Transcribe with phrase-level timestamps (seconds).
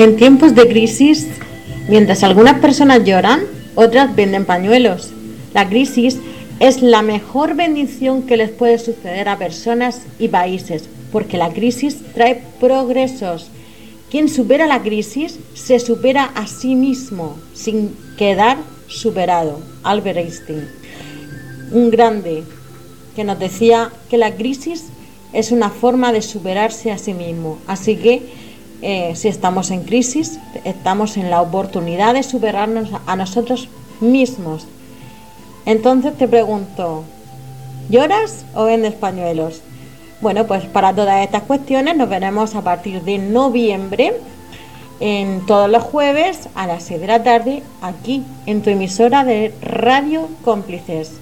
[0.00, 1.26] En tiempos de crisis,
[1.86, 3.42] mientras algunas personas lloran,
[3.74, 5.10] otras venden pañuelos.
[5.52, 6.16] La crisis
[6.58, 11.98] es la mejor bendición que les puede suceder a personas y países, porque la crisis
[12.14, 13.50] trae progresos.
[14.10, 18.56] Quien supera la crisis se supera a sí mismo sin quedar
[18.86, 19.60] superado.
[19.82, 20.66] Albert Einstein,
[21.72, 22.42] un grande
[23.14, 24.84] que nos decía que la crisis
[25.34, 27.58] es una forma de superarse a sí mismo.
[27.66, 28.49] Así que
[28.82, 33.68] eh, si estamos en crisis, estamos en la oportunidad de superarnos a nosotros
[34.00, 34.66] mismos.
[35.66, 37.04] Entonces te pregunto,
[37.90, 39.62] ¿lloras o vendes pañuelos?
[40.20, 44.14] Bueno, pues para todas estas cuestiones nos veremos a partir de noviembre
[45.00, 49.54] en todos los jueves a las 6 de la tarde aquí en tu emisora de
[49.62, 51.12] Radio Cómplices.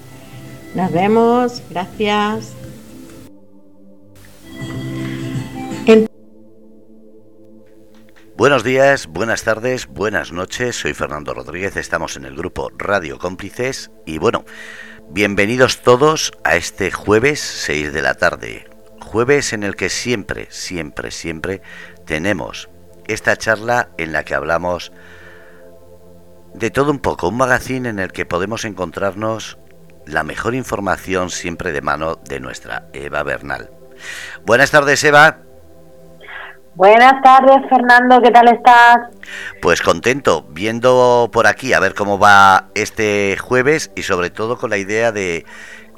[0.74, 2.52] Nos vemos, gracias.
[8.38, 10.76] Buenos días, buenas tardes, buenas noches.
[10.76, 14.44] Soy Fernando Rodríguez, estamos en el grupo Radio Cómplices y bueno,
[15.10, 18.70] bienvenidos todos a este jueves 6 de la tarde.
[19.00, 21.62] Jueves en el que siempre, siempre, siempre
[22.06, 22.68] tenemos
[23.08, 24.92] esta charla en la que hablamos
[26.54, 29.58] de todo un poco, un magazine en el que podemos encontrarnos
[30.06, 33.72] la mejor información siempre de mano de nuestra Eva Bernal.
[34.46, 35.47] Buenas tardes, Eva.
[36.78, 38.98] Buenas tardes, Fernando, ¿qué tal estás?
[39.60, 44.70] Pues contento, viendo por aquí a ver cómo va este jueves y sobre todo con
[44.70, 45.44] la idea de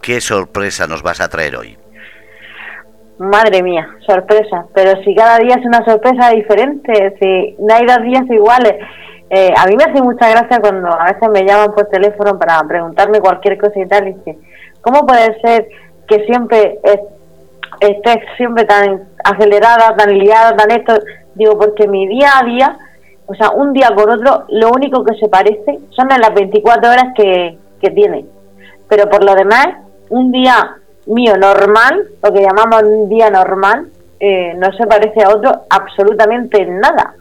[0.01, 1.77] qué sorpresa nos vas a traer hoy.
[3.19, 8.03] Madre mía, sorpresa, pero si cada día es una sorpresa diferente, si no hay dos
[8.03, 8.77] días iguales.
[9.29, 12.59] Eh, a mí me hace mucha gracia cuando a veces me llaman por teléfono para
[12.67, 14.39] preguntarme cualquier cosa y tal, y dice,
[14.81, 15.69] ¿cómo puede ser
[16.09, 16.79] que siempre
[17.81, 20.95] estés siempre tan acelerada, tan liada, tan esto,
[21.35, 22.79] digo, porque mi día a día,
[23.27, 27.07] o sea, un día por otro, lo único que se parece son las 24 horas
[27.17, 28.27] que, que tiene.
[28.89, 29.69] Pero por lo demás,
[30.11, 33.89] un día mío normal, lo que llamamos un día normal,
[34.19, 37.15] eh, no se parece a otro absolutamente nada.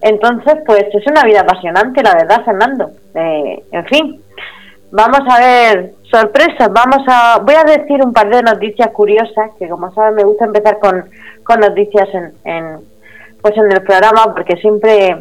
[0.00, 2.90] Entonces, pues es una vida apasionante, la verdad, Fernando.
[3.14, 4.22] Eh, en fin,
[4.90, 6.70] vamos a ver sorpresas.
[6.72, 10.46] Vamos a, voy a decir un par de noticias curiosas que, como saben, me gusta
[10.46, 11.04] empezar con,
[11.42, 12.76] con noticias en, en,
[13.42, 15.16] pues en el programa porque siempre,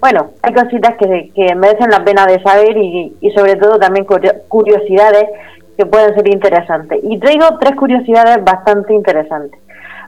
[0.00, 4.06] bueno, hay cositas que, que merecen la pena de saber y, y sobre todo también
[4.48, 5.28] curiosidades
[5.76, 7.00] que pueden ser interesantes.
[7.02, 9.60] Y traigo tres curiosidades bastante interesantes.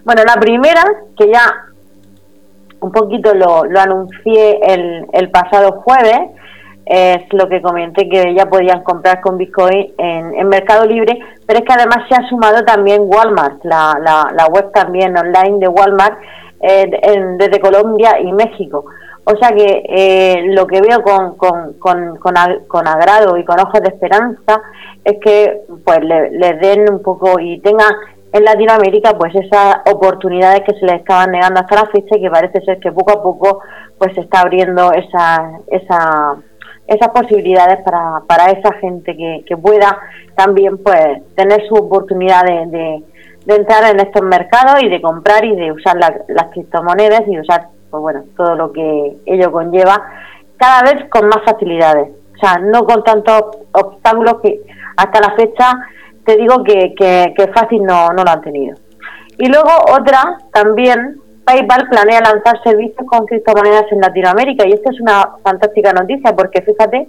[0.05, 0.83] Bueno, la primera,
[1.19, 1.43] que ya
[2.81, 6.21] un poquito lo, lo anuncié el, el pasado jueves,
[6.87, 11.59] es lo que comenté que ya podían comprar con Bitcoin en, en, Mercado Libre, pero
[11.59, 15.67] es que además se ha sumado también Walmart, la, la, la web también online de
[15.67, 16.17] Walmart
[16.61, 16.89] eh,
[17.39, 18.85] desde Colombia y México.
[19.25, 22.17] O sea que eh, lo que veo con, con, con,
[22.69, 24.63] con, agrado y con ojos de esperanza
[25.05, 27.93] es que pues le, den un poco y tengan
[28.33, 32.31] en Latinoamérica pues esas oportunidades que se les estaban negando hasta la fecha y que
[32.31, 33.61] parece ser que poco a poco
[33.99, 36.37] pues se está abriendo esa, esa
[36.87, 39.99] esas posibilidades para, para esa gente que, que pueda
[40.37, 43.03] también pues tener su oportunidad de,
[43.47, 47.69] de, entrar en estos mercados y de comprar y de usar las criptomonedas y usar
[47.91, 50.03] pues bueno todo lo que ello conlleva
[50.57, 52.11] cada vez con más facilidades.
[52.35, 53.43] O sea no con tantos
[53.73, 54.61] obstáculos que
[54.97, 55.73] hasta la fecha
[56.25, 58.77] te digo que, que, que fácil no, no lo han tenido.
[59.39, 65.01] Y luego otra también PayPal planea lanzar servicios con criptomonedas en Latinoamérica y esta es
[65.01, 67.07] una fantástica noticia porque fíjate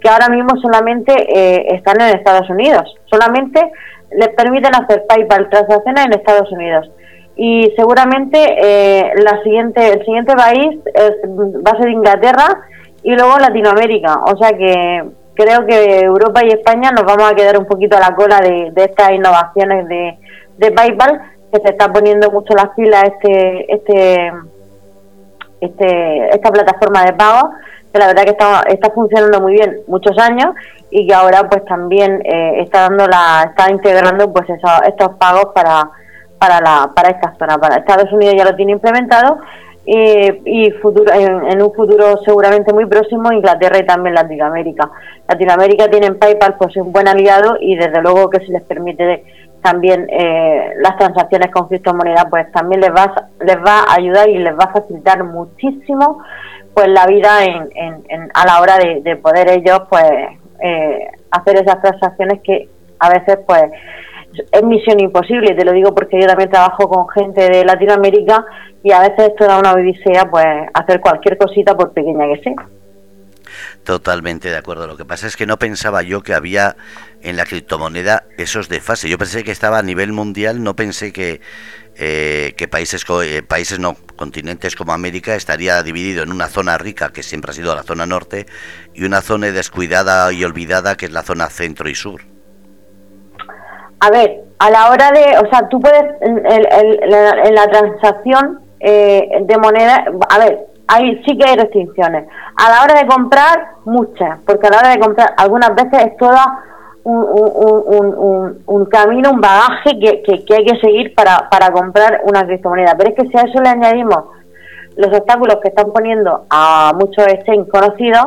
[0.00, 3.72] que ahora mismo solamente eh, están en Estados Unidos, solamente
[4.10, 6.90] les permiten hacer PayPal transacciones en Estados Unidos.
[7.36, 10.78] Y seguramente eh, la siguiente el siguiente país
[11.66, 12.60] va a ser Inglaterra
[13.02, 15.04] y luego Latinoamérica, o sea que
[15.34, 18.72] creo que Europa y España nos vamos a quedar un poquito a la cola de,
[18.76, 24.32] estas innovaciones de PayPal que se está poniendo mucho las pilas este, este,
[25.60, 27.50] este, esta plataforma de pago,
[27.92, 30.54] que la verdad que está, está funcionando muy bien muchos años
[30.90, 35.90] y que ahora pues también eh, está dando la, está integrando pues estos pagos para,
[36.38, 39.38] para la, para esta zona, para Estados Unidos ya lo tiene implementado
[39.86, 44.90] y futuro, en, un futuro seguramente muy próximo Inglaterra y también Latinoamérica.
[45.28, 49.24] Latinoamérica tienen PayPal pues un buen aliado y desde luego que si les permite
[49.62, 54.38] también eh, las transacciones con criptomonedas pues también les va les va a ayudar y
[54.38, 56.22] les va a facilitar muchísimo
[56.74, 57.68] pues la vida en,
[58.08, 60.04] en, a la hora de, poder ellos pues
[60.62, 62.68] eh, hacer esas transacciones que
[62.98, 63.64] a veces pues
[64.52, 68.44] es misión imposible, te lo digo porque yo también trabajo con gente de Latinoamérica
[68.82, 72.54] y a veces esto da una odisea, pues hacer cualquier cosita por pequeña que sea.
[73.84, 74.86] Totalmente de acuerdo.
[74.86, 76.76] Lo que pasa es que no pensaba yo que había
[77.22, 79.08] en la criptomoneda esos de fase.
[79.08, 81.40] Yo pensé que estaba a nivel mundial, no pensé que,
[81.96, 87.10] eh, que países, eh, países no, continentes como América estaría dividido en una zona rica,
[87.10, 88.46] que siempre ha sido la zona norte,
[88.94, 92.20] y una zona descuidada y olvidada, que es la zona centro y sur.
[94.00, 99.58] A ver, a la hora de, o sea, tú puedes, en, la, transacción eh, de
[99.58, 102.26] moneda, a ver, hay, sí que hay restricciones.
[102.56, 106.16] A la hora de comprar, muchas, porque a la hora de comprar, algunas veces es
[106.16, 106.64] toda
[107.04, 112.94] un, un, camino, un bagaje que, que, hay que seguir para, para comprar una criptomoneda.
[112.98, 114.24] Pero es que si a eso le añadimos
[114.96, 118.24] los obstáculos que están poniendo a muchos exchanges conocidos,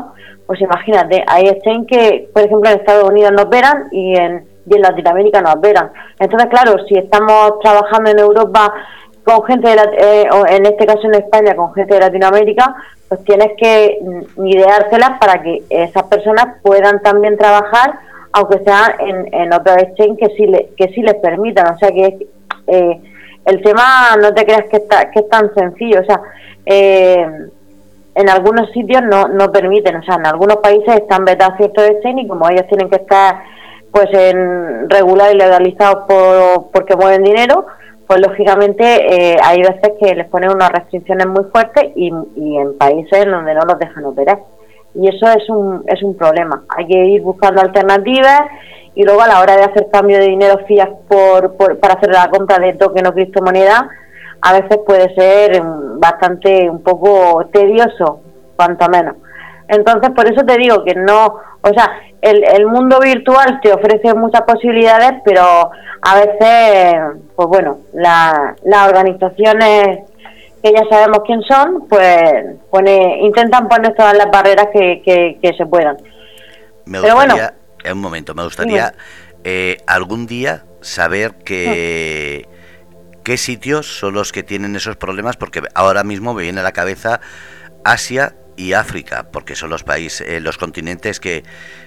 [0.47, 4.75] pues imagínate, hay exchanges que, por ejemplo, en Estados Unidos nos verán y en, y
[4.75, 5.91] en Latinoamérica nos verán.
[6.17, 8.73] Entonces, claro, si estamos trabajando en Europa
[9.23, 12.75] con gente, de eh, o en este caso en España, con gente de Latinoamérica,
[13.07, 17.99] pues tienes que mm, ideárselas para que esas personas puedan también trabajar
[18.33, 21.73] aunque sea en, en otros exchange que sí, le, que sí les permitan.
[21.73, 22.27] O sea que
[22.67, 23.01] eh,
[23.45, 26.01] el tema no te creas que, está, que es tan sencillo.
[26.01, 26.19] O sea,
[26.65, 27.27] eh,
[28.15, 29.97] en algunos sitios no, no permiten.
[29.97, 33.43] O sea, en algunos países están vetados ciertos exchange y como ellos tienen que estar
[33.91, 37.67] pues en regular y legalizados por, porque mueven dinero,
[38.07, 42.77] pues lógicamente eh, hay veces que les ponen unas restricciones muy fuertes y, y en
[42.77, 44.39] países donde no los dejan operar
[44.95, 46.63] y eso es un, es un problema.
[46.77, 48.41] Hay que ir buscando alternativas
[48.95, 52.29] y luego a la hora de hacer cambio de dinero fiat por, para hacer la
[52.29, 53.89] compra de token o criptomoneda,
[54.41, 55.61] a veces puede ser
[55.97, 58.21] bastante un poco tedioso,
[58.55, 59.15] cuanto menos.
[59.67, 61.25] Entonces, por eso te digo que no,
[61.61, 61.89] o sea,
[62.23, 65.71] el, el mundo virtual te ofrece muchas posibilidades, pero
[66.01, 66.95] a veces,
[67.35, 69.99] pues bueno, la, las organizaciones
[70.63, 75.01] que ya sabemos quién son, pues pone, intentan poner todas las barreras que,
[75.41, 75.97] que, se puedan.
[76.85, 77.35] Me Pero bueno,
[77.83, 78.93] en un momento, me gustaría
[79.43, 82.47] eh, algún día saber que,
[83.25, 86.71] qué sitios son los que tienen esos problemas, porque ahora mismo me viene a la
[86.71, 87.19] cabeza
[87.83, 91.43] Asia y África, porque son los países, eh, los continentes que,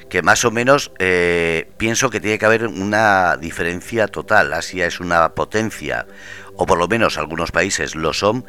[0.09, 4.53] que más o menos eh, pienso que tiene que haber una diferencia total.
[4.53, 6.07] Asia es una potencia
[6.57, 8.45] o por lo menos algunos países lo son,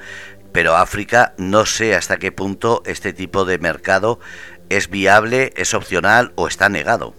[0.52, 4.20] pero África no sé hasta qué punto este tipo de mercado
[4.70, 7.14] es viable, es opcional o está negado.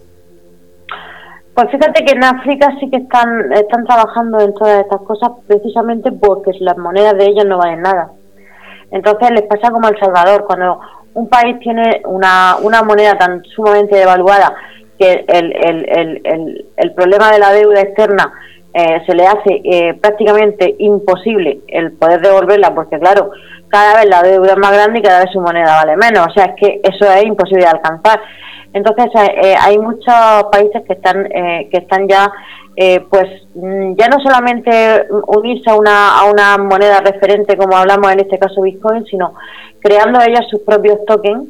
[1.53, 6.11] Pues fíjate que en África sí que están, están trabajando en todas estas cosas precisamente
[6.11, 8.11] porque las monedas de ellos no valen nada.
[8.91, 10.79] Entonces les pasa como a El Salvador, cuando
[11.13, 14.53] un país tiene una, una moneda tan sumamente devaluada
[14.97, 18.31] que el, el, el, el problema de la deuda externa
[18.73, 23.31] eh, se le hace eh, prácticamente imposible el poder devolverla porque claro
[23.69, 26.27] cada vez la deuda es más grande y cada vez su moneda vale menos.
[26.27, 28.21] O sea es que eso es imposible de alcanzar.
[28.73, 30.13] Entonces eh, hay muchos
[30.51, 32.31] países que están que están ya
[33.09, 38.21] pues mm, ya no solamente unirse a una, a una moneda referente como hablamos en
[38.21, 39.33] este caso Bitcoin sino
[39.81, 41.49] creando ellas sus propios tokens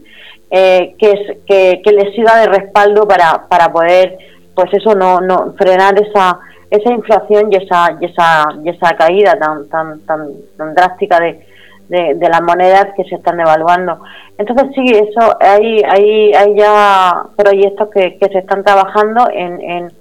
[0.50, 4.18] que, es, que, que les sirva de respaldo para, para poder
[4.56, 6.40] pues eso no, no frenar esa
[6.70, 11.46] esa inflación y esa, y esa, y esa caída tan, tan, tan, drástica de,
[11.90, 14.00] de, las monedas que se están devaluando.
[14.38, 19.92] Entonces sí, eso hay, hay, hay ya proyectos que, que se están trabajando en, en,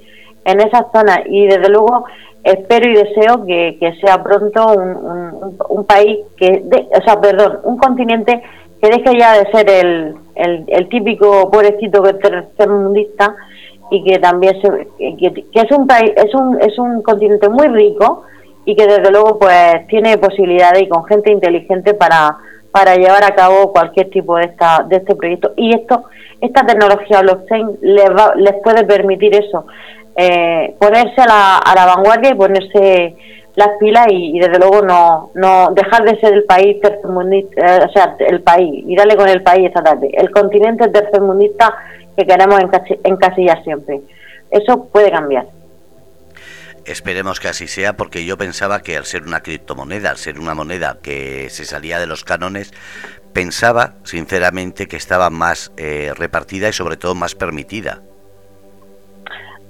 [0.44, 2.04] en esas zonas y desde luego
[2.44, 6.62] espero y deseo que, que sea pronto un, un, país que,
[6.94, 8.42] o sea, perdón, un continente
[8.80, 13.34] que deje ya de ser el, el, el típico pobrecito tercermundista
[13.90, 14.68] y que también se,
[15.16, 18.22] que, es un país es un es un continente muy rico
[18.68, 22.36] y que desde luego pues tiene posibilidades y con gente inteligente para
[22.70, 26.04] para llevar a cabo cualquier tipo de esta de este proyecto y esto
[26.38, 29.64] esta tecnología blockchain les va, les puede permitir eso
[30.14, 33.16] eh, ponerse a la, a la vanguardia y ponerse
[33.56, 37.90] las pilas y, desde luego no no dejar de ser el país tercermundista eh, o
[37.90, 41.74] sea el país y darle con el país esta tarde el continente tercermundista
[42.18, 42.60] que queremos
[43.04, 44.00] encasillar siempre.
[44.50, 45.46] Eso puede cambiar.
[46.88, 50.54] Esperemos que así sea, porque yo pensaba que al ser una criptomoneda, al ser una
[50.54, 52.72] moneda que se salía de los cánones,
[53.34, 58.00] pensaba sinceramente que estaba más eh, repartida y sobre todo más permitida.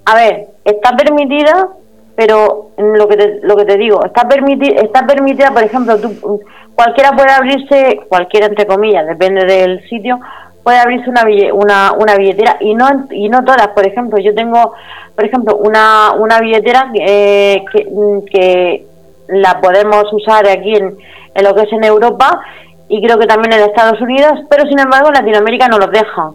[0.04, 1.68] A ver, está permitida,
[2.14, 6.40] pero lo que te, lo que te digo, está permitida, está permitida, por ejemplo, tú,
[6.75, 10.20] cualquiera puede abrirse, cualquiera entre comillas, depende del sitio,
[10.62, 11.22] puede abrirse una,
[11.52, 13.68] una, una billetera y no y no todas.
[13.68, 14.74] Por ejemplo, yo tengo,
[15.14, 17.86] por ejemplo, una, una billetera eh, que,
[18.30, 18.86] que
[19.28, 20.96] la podemos usar aquí en,
[21.34, 22.40] en lo que es en Europa
[22.88, 26.26] y creo que también en Estados Unidos, pero sin embargo en Latinoamérica no los dejan.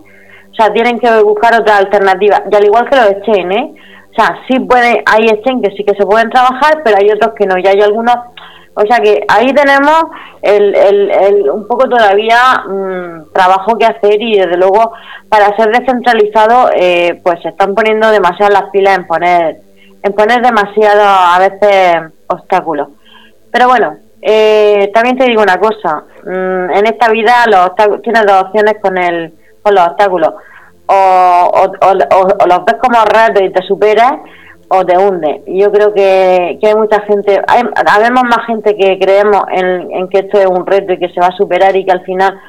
[0.54, 2.44] O sea, tienen que buscar otra alternativa.
[2.52, 3.74] Y al igual que los exchange, ¿eh?
[4.12, 7.34] O sea, sí puede, hay exchange que sí que se pueden trabajar, pero hay otros
[7.36, 7.58] que no.
[7.58, 8.16] Y hay algunos,
[8.76, 10.04] o sea que ahí tenemos
[10.42, 14.94] el, el, un poco todavía mm, trabajo que hacer y desde luego
[15.30, 19.58] para ser descentralizado, eh, pues se están poniendo demasiadas las pilas en poner,
[20.02, 22.90] en poner demasiado a veces obstáculos.
[23.52, 28.44] Pero bueno, eh, también te digo una cosa, mm, en esta vida los tienes dos
[28.44, 30.34] opciones con el con los obstáculos,
[30.88, 34.14] o, o, los ves como retos y te superas,
[34.74, 35.44] o te hunde.
[35.48, 40.40] Yo creo que, hay mucha gente, hay, habemos más gente que creemos en, que esto
[40.40, 42.40] es un reto y que se va a superar y que al final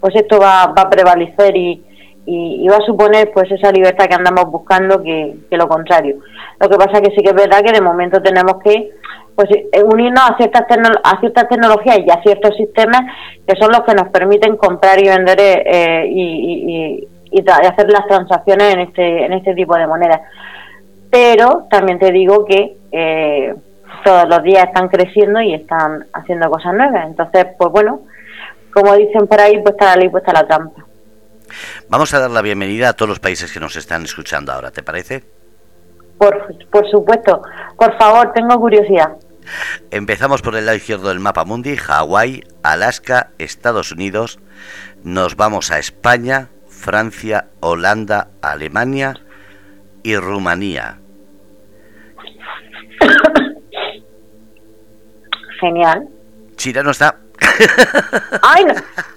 [0.00, 1.84] pues esto va, va a prevalecer y,
[2.26, 6.16] y, va a suponer pues esa libertad que andamos buscando que, que lo contrario.
[6.60, 8.90] Lo que pasa que sí que es verdad que de momento tenemos que
[9.34, 10.62] pues eh, unirnos a ciertas,
[11.04, 13.00] a ciertas tecnologías y a ciertos sistemas
[13.46, 18.74] que son los que nos permiten comprar y vender eh y, y, hacer las transacciones
[18.74, 20.20] en este, en este tipo de monedas.
[21.12, 23.54] Pero también te digo que eh,
[24.02, 27.06] todos los días están creciendo y están haciendo cosas nuevas.
[27.06, 28.00] Entonces, pues bueno,
[28.72, 30.86] como dicen por ahí, pues está la ley, pues está la trampa.
[31.90, 34.82] Vamos a dar la bienvenida a todos los países que nos están escuchando ahora, ¿te
[34.82, 35.22] parece?
[36.16, 37.42] Por, por supuesto.
[37.76, 39.12] Por favor, tengo curiosidad.
[39.90, 44.38] Empezamos por el lado izquierdo del mapa mundi, Hawái, Alaska, Estados Unidos.
[45.04, 49.20] Nos vamos a España, Francia, Holanda, Alemania
[50.02, 51.01] y Rumanía.
[55.62, 56.08] Genial.
[56.56, 57.14] China no está.
[58.42, 58.64] Ay,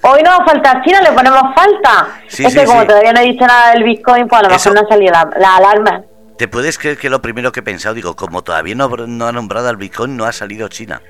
[0.01, 2.07] hoy no va a faltar China, le ponemos falta.
[2.27, 4.81] es que como todavía no he dicho nada del Bitcoin, pues a lo mejor no
[4.81, 6.03] ha salido la alarma.
[6.37, 9.31] ¿Te puedes creer que lo primero que he pensado, digo, como todavía no, no ha
[9.31, 11.01] nombrado al Bitcoin, no ha salido China?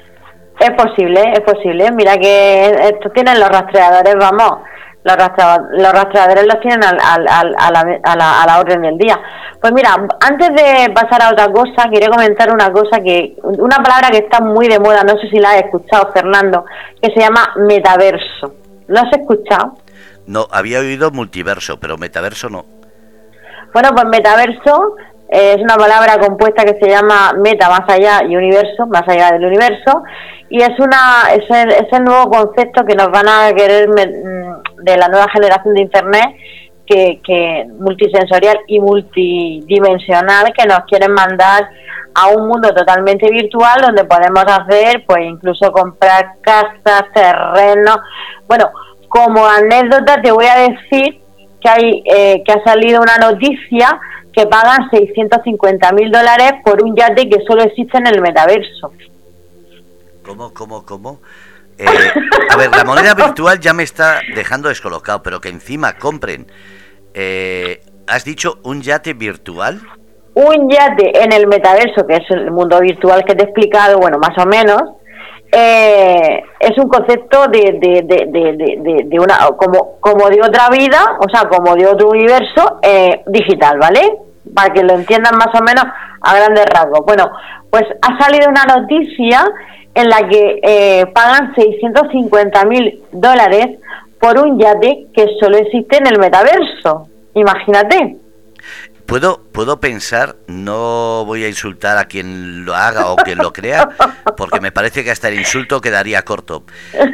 [0.60, 1.92] Es posible, es posible.
[1.92, 4.60] Mira que esto tienen los rastreadores, vamos.
[5.05, 9.19] Los, rastreadores los tienen al, al, a, la, a, la, orden del día.
[9.62, 14.09] Pues mira, antes de pasar a otra cosa, quería comentar una cosa que, una palabra
[14.09, 16.65] que está muy de moda, no sé si la has escuchado, Fernando,
[17.00, 18.55] que se llama metaverso.
[18.88, 19.77] ¿Lo has escuchado?
[20.25, 22.65] No, había oído multiverso, pero metaverso no.
[23.74, 24.95] Bueno, pues metaverso
[25.27, 29.46] es una palabra compuesta que se llama meta más allá y universo, más allá del
[29.46, 30.03] universo,
[30.50, 35.08] y es una es el, nuevo concepto que nos van a querer mm, de la
[35.08, 36.36] nueva generación de internet
[36.86, 41.67] que, que multisensorial y multidimensional que nos quieren mandar
[42.13, 47.98] a un mundo totalmente virtual donde podemos hacer pues incluso comprar casas, terrenos,
[48.48, 48.72] bueno,
[49.10, 51.22] como anécdota te voy a decir
[51.60, 54.00] que hay eh, que ha salido una noticia
[54.36, 58.92] que pagan 650 mil dólares por un yate que solo existe en el metaverso.
[60.24, 61.20] ¿Cómo, cómo, cómo?
[61.77, 61.86] Eh,
[62.50, 66.48] a ver, la moneda virtual ya me está dejando descolocado, pero que encima compren.
[67.13, 69.82] Eh, ¿Has dicho un yate virtual?
[70.34, 74.18] Un yate en el metaverso, que es el mundo virtual que te he explicado, bueno,
[74.20, 74.82] más o menos,
[75.55, 81.29] eh, es un concepto de, de, de, de, una como como de otra vida, o
[81.29, 82.79] sea, como de otro universo
[83.27, 84.01] digital, ¿vale?
[84.53, 85.85] para que lo entiendan más o menos
[86.21, 87.05] a grandes rasgos.
[87.05, 87.29] Bueno,
[87.69, 89.45] pues ha salido una noticia
[89.93, 93.79] en la que eh, pagan 650 mil dólares
[94.19, 97.07] por un yate que solo existe en el metaverso.
[97.33, 98.17] Imagínate.
[99.05, 103.88] Puedo, puedo pensar, no voy a insultar a quien lo haga o quien lo crea,
[104.35, 106.65] porque me parece que hasta el insulto quedaría corto.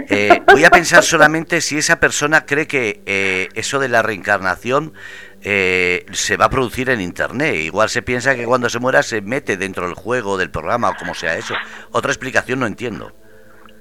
[0.10, 4.94] Eh, voy a pensar solamente si esa persona cree que eh, eso de la reencarnación
[5.42, 7.56] eh, se va a producir en Internet.
[7.56, 10.96] Igual se piensa que cuando se muera se mete dentro del juego, del programa o
[10.96, 11.56] como sea eso.
[11.92, 13.12] Otra explicación no entiendo.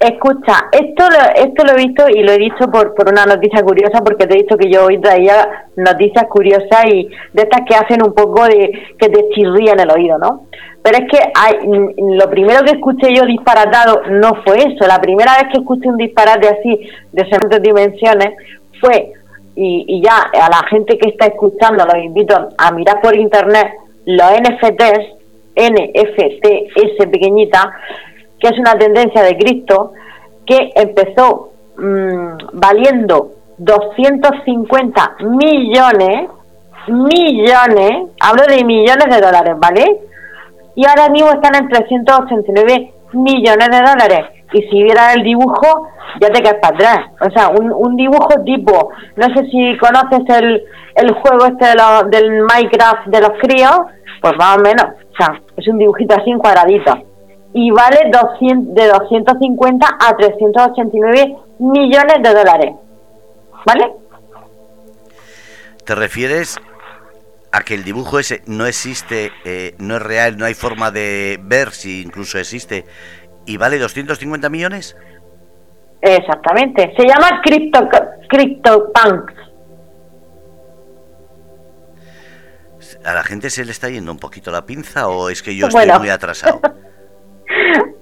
[0.00, 3.62] Escucha, esto lo, esto lo he visto y lo he dicho por, por una noticia
[3.62, 7.74] curiosa porque te he dicho que yo hoy traía noticias curiosas y de estas que
[7.74, 10.46] hacen un poco de que te chirrían el oído, ¿no?
[10.82, 11.58] Pero es que hay,
[12.16, 14.86] lo primero que escuché yo disparatado no fue eso.
[14.86, 16.80] La primera vez que escuché un disparate así
[17.12, 18.34] de semejantes dimensiones
[18.80, 19.12] fue
[19.54, 23.68] y, ya a la gente que está escuchando los invito a mirar por internet
[24.06, 25.20] los NFTs,
[25.56, 27.70] NFTs pequeñita,
[28.40, 29.92] que es una tendencia de Cristo
[30.46, 36.30] que empezó mm, valiendo 250 millones,
[36.88, 40.00] millones, hablo de millones de dólares, ¿vale?
[40.74, 44.26] Y ahora mismo están en 389 millones de dólares.
[44.52, 45.86] y si vieras el dibujo
[46.20, 46.98] ya te caes para atrás.
[47.20, 50.64] O sea, un, un dibujo tipo, no sé si conoces el,
[50.96, 53.80] el juego este de del Minecraft de los críos,
[54.20, 57.09] pues más o menos, o sea, es un dibujito así cuadradito.
[57.52, 62.74] Y vale 200, de 250 a 389 millones de dólares.
[63.66, 63.92] ¿Vale?
[65.84, 66.58] ¿Te refieres
[67.52, 71.38] a que el dibujo ese no existe, eh, no es real, no hay forma de
[71.42, 72.84] ver si incluso existe
[73.46, 74.96] y vale 250 millones?
[76.00, 77.88] Exactamente, se llama Crypto,
[78.28, 79.34] CryptoPunks.
[83.04, 85.66] ¿A la gente se le está yendo un poquito la pinza o es que yo
[85.66, 86.60] estoy muy atrasado?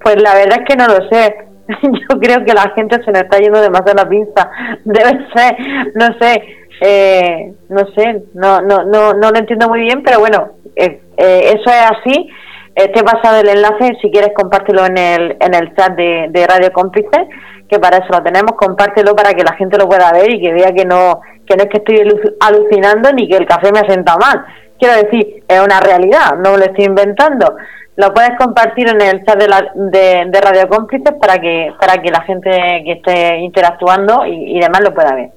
[0.02, 1.36] pues la verdad es que no lo sé.
[1.82, 4.50] Yo creo que la gente se le está yendo demasiado la pinza.
[4.84, 5.56] Debe ser,
[5.94, 6.42] no sé,
[6.80, 11.54] eh, no sé, no, no, no, no lo entiendo muy bien, pero bueno, eh, eh,
[11.54, 12.28] eso es así.
[12.74, 16.46] Te he pasado el enlace, si quieres compártelo en el, en el chat de, de
[16.46, 17.26] Radio Cómplices,
[17.68, 20.52] que para eso lo tenemos, compártelo para que la gente lo pueda ver y que
[20.52, 22.02] vea que no, que no es que estoy
[22.38, 24.44] alucinando ni que el café me ha sentado mal.
[24.78, 27.56] Quiero decir, es una realidad, no lo estoy inventando.
[27.98, 32.12] Lo puedes compartir en el chat de, la, de, Radio Cómplices para que, para que
[32.12, 32.50] la gente
[32.84, 35.30] que esté interactuando y, y demás lo pueda ver.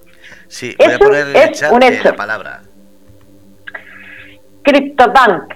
[0.47, 2.61] Sí, voy a poner en el chat eh, la palabra.
[4.61, 5.55] CryptoPunks.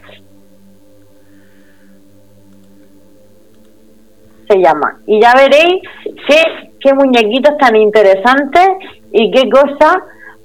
[4.50, 5.00] Se llama.
[5.06, 5.84] Y ya veréis
[6.28, 8.68] qué, qué muñequitos tan interesantes
[9.12, 9.98] y qué cosas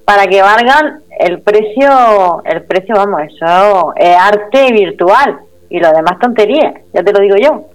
[0.05, 5.39] para que valgan el precio, el precio, vamos, eso es arte virtual
[5.71, 7.69] y lo demás tonterías, ya te lo digo yo.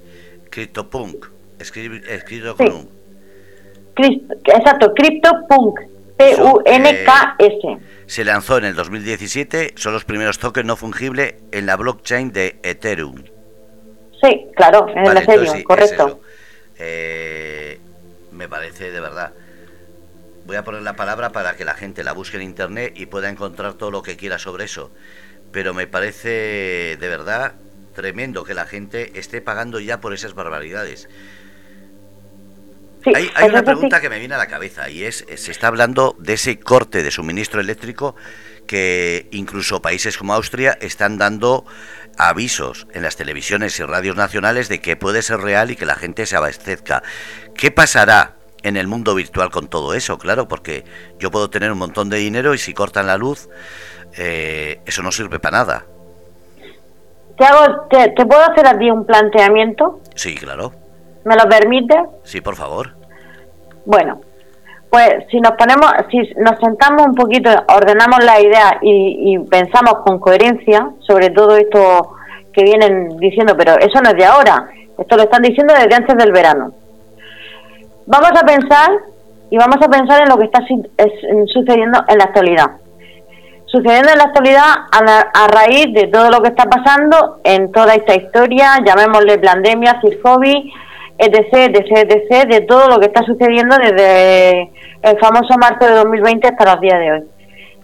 [0.51, 1.27] CryptoPunk,
[1.59, 2.89] escrito con
[3.99, 5.81] Exacto, CryptoPunk.
[6.19, 7.79] P-U-N-K-S.
[8.07, 12.59] se lanzó en el 2017, son los primeros tokens no fungibles en la blockchain de
[12.63, 13.23] Ethereum.
[14.23, 16.21] Sí, claro, en el Ethereum, correcto.
[16.79, 17.79] Eh,
[18.33, 19.33] me parece de verdad.
[20.47, 23.29] Voy a poner la palabra para que la gente la busque en internet y pueda
[23.29, 24.91] encontrar todo lo que quiera sobre eso.
[25.53, 27.55] Pero me parece de verdad
[27.97, 31.09] tremendo que la gente esté pagando ya por esas barbaridades
[33.15, 36.35] hay, una pregunta que me viene a la cabeza y es, se está hablando de
[36.35, 38.17] ese corte de suministro eléctrico
[38.67, 41.65] que incluso países como Austria están dando
[42.19, 45.95] avisos en las televisiones y radios nacionales de que puede ser real y que la
[45.95, 47.03] gente se abastezca.
[47.55, 50.19] ¿Qué pasará en el mundo virtual con todo eso?
[50.19, 50.85] Claro, porque
[51.21, 53.49] yo puedo tener un montón de dinero y si cortan la luz,
[54.17, 55.87] eh, eso no sirve para nada.
[57.37, 60.01] ¿Te, hago, te, ¿Te puedo hacer a ti un planteamiento?
[60.15, 60.73] Sí, claro.
[61.25, 61.95] ¿Me lo permite?
[62.25, 62.91] Sí, por favor.
[63.85, 64.21] Bueno,
[64.91, 70.19] pues si nos ponemos, si nos sentamos un poquito, ordenamos la idea y, pensamos con
[70.19, 72.17] coherencia sobre todo esto
[72.53, 76.17] que vienen diciendo, pero eso no es de ahora, esto lo están diciendo desde antes
[76.17, 76.73] del verano.
[78.07, 78.91] Vamos a pensar
[79.51, 80.61] y vamos a pensar en lo que está
[81.53, 82.71] sucediendo en la actualidad.
[83.67, 87.95] Sucediendo en la actualidad a, a, raíz de todo lo que está pasando en toda
[87.95, 90.73] esta historia, llamémosle pandemia, cirfobi,
[91.19, 94.71] etc, etc, etc, de todo lo que está sucediendo desde
[95.03, 97.25] el famoso marzo de 2020 hasta los días de hoy.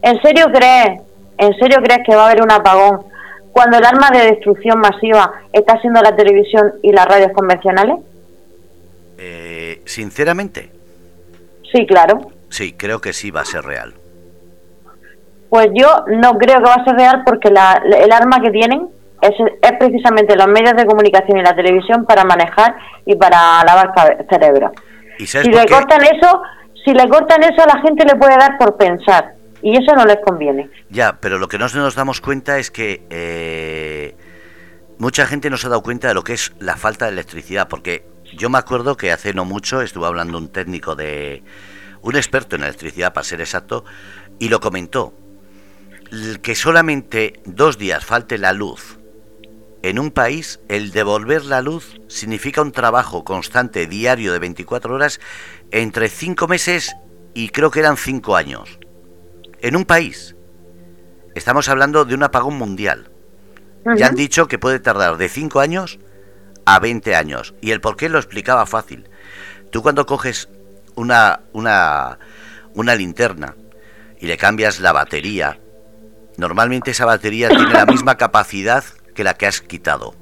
[0.03, 1.01] ¿En serio crees,
[1.39, 3.05] en serio crees que va a haber un apagón
[3.53, 7.97] cuando el arma de destrucción masiva está siendo la televisión y las radios convencionales?
[9.19, 10.71] Eh, sinceramente.
[11.73, 12.21] Sí, claro.
[12.49, 13.95] Sí, creo que sí va a ser real.
[15.53, 18.89] Pues yo no creo que va a ser real porque la, el arma que tienen
[19.21, 19.33] es,
[19.79, 23.93] precisamente los medios de comunicación y la televisión para manejar y para lavar
[24.31, 24.73] cerebro.
[25.19, 26.41] si le cortan eso,
[26.83, 30.07] si le cortan eso a la gente le puede dar por pensar y eso no
[30.07, 30.71] les conviene.
[30.89, 34.17] Ya, pero lo que no nos damos cuenta es que eh,
[34.97, 37.69] mucha gente no se ha dado cuenta de lo que es la falta de electricidad,
[37.69, 38.07] porque
[38.39, 41.43] yo me acuerdo que hace no mucho estuvo hablando un técnico de
[42.01, 43.85] un experto en electricidad, para ser exacto,
[44.39, 45.13] y lo comentó
[46.43, 48.99] que solamente dos días falte la luz
[49.83, 55.21] en un país, el devolver la luz significa un trabajo constante diario de 24 horas
[55.73, 56.95] entre 5 meses
[57.35, 58.79] y creo que eran 5 años.
[59.61, 60.37] En un país.
[61.35, 63.11] Estamos hablando de un apagón mundial.
[63.97, 65.99] Ya han dicho que puede tardar de 5 años
[66.65, 67.55] a 20 años.
[67.61, 69.11] Y el por qué lo explicaba fácil.
[69.73, 70.49] Tú cuando coges
[70.95, 72.21] una, una,
[72.75, 73.57] una linterna
[74.21, 75.59] y le cambias la batería,
[76.37, 80.15] normalmente esa batería tiene la misma capacidad que la que has quitado.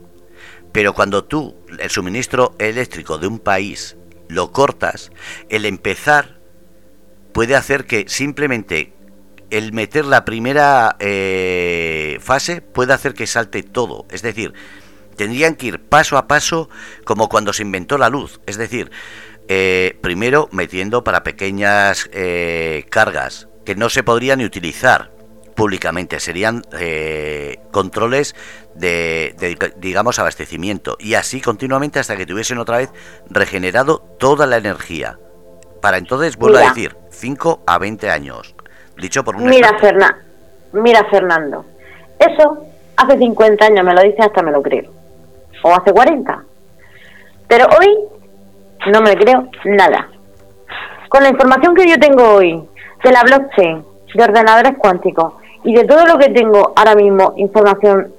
[0.72, 3.96] Pero cuando tú el suministro eléctrico de un país
[4.28, 5.10] lo cortas,
[5.48, 6.38] el empezar
[7.32, 8.92] puede hacer que simplemente
[9.50, 14.06] el meter la primera eh, fase puede hacer que salte todo.
[14.10, 14.54] Es decir,
[15.20, 16.70] Tendrían que ir paso a paso
[17.04, 18.40] como cuando se inventó la luz.
[18.46, 18.90] Es decir,
[19.48, 25.12] eh, primero metiendo para pequeñas eh, cargas que no se podrían ni utilizar
[25.54, 26.20] públicamente.
[26.20, 28.34] Serían eh, controles
[28.74, 29.34] de,
[29.76, 30.96] digamos, abastecimiento.
[30.98, 32.90] Y así continuamente hasta que tuviesen otra vez
[33.28, 35.18] regenerado toda la energía.
[35.80, 38.54] Para entonces, vuelvo a decir, 5 a 20 años.
[38.96, 39.76] Dicho por un Mira,
[40.72, 41.64] Mira, Fernando.
[42.18, 42.64] Eso
[42.96, 44.90] hace 50 años me lo dice hasta me lo creo.
[45.62, 46.44] O hace 40.
[47.48, 47.98] Pero hoy
[48.92, 50.08] no me creo nada.
[51.08, 52.62] Con la información que yo tengo hoy
[53.02, 53.84] de la blockchain,
[54.14, 58.12] de ordenadores cuánticos y de todo lo que tengo ahora mismo, información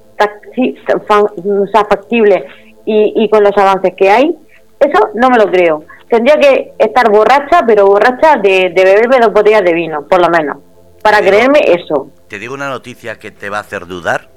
[1.88, 2.46] factible
[2.84, 4.36] y, y con los avances que hay,
[4.78, 5.84] eso no me lo creo.
[6.08, 10.28] Tendría que estar borracha, pero borracha de, de beberme dos botellas de vino, por lo
[10.28, 10.58] menos,
[11.02, 12.08] para creerme eso.
[12.28, 14.28] Te digo una noticia que te va a hacer dudar.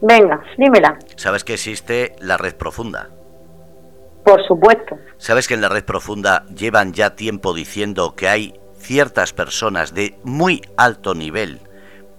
[0.00, 0.98] Venga, dímela.
[1.16, 3.08] ¿Sabes que existe la red profunda?
[4.24, 4.96] Por supuesto.
[5.18, 10.14] ¿Sabes que en la red profunda llevan ya tiempo diciendo que hay ciertas personas de
[10.24, 11.60] muy alto nivel,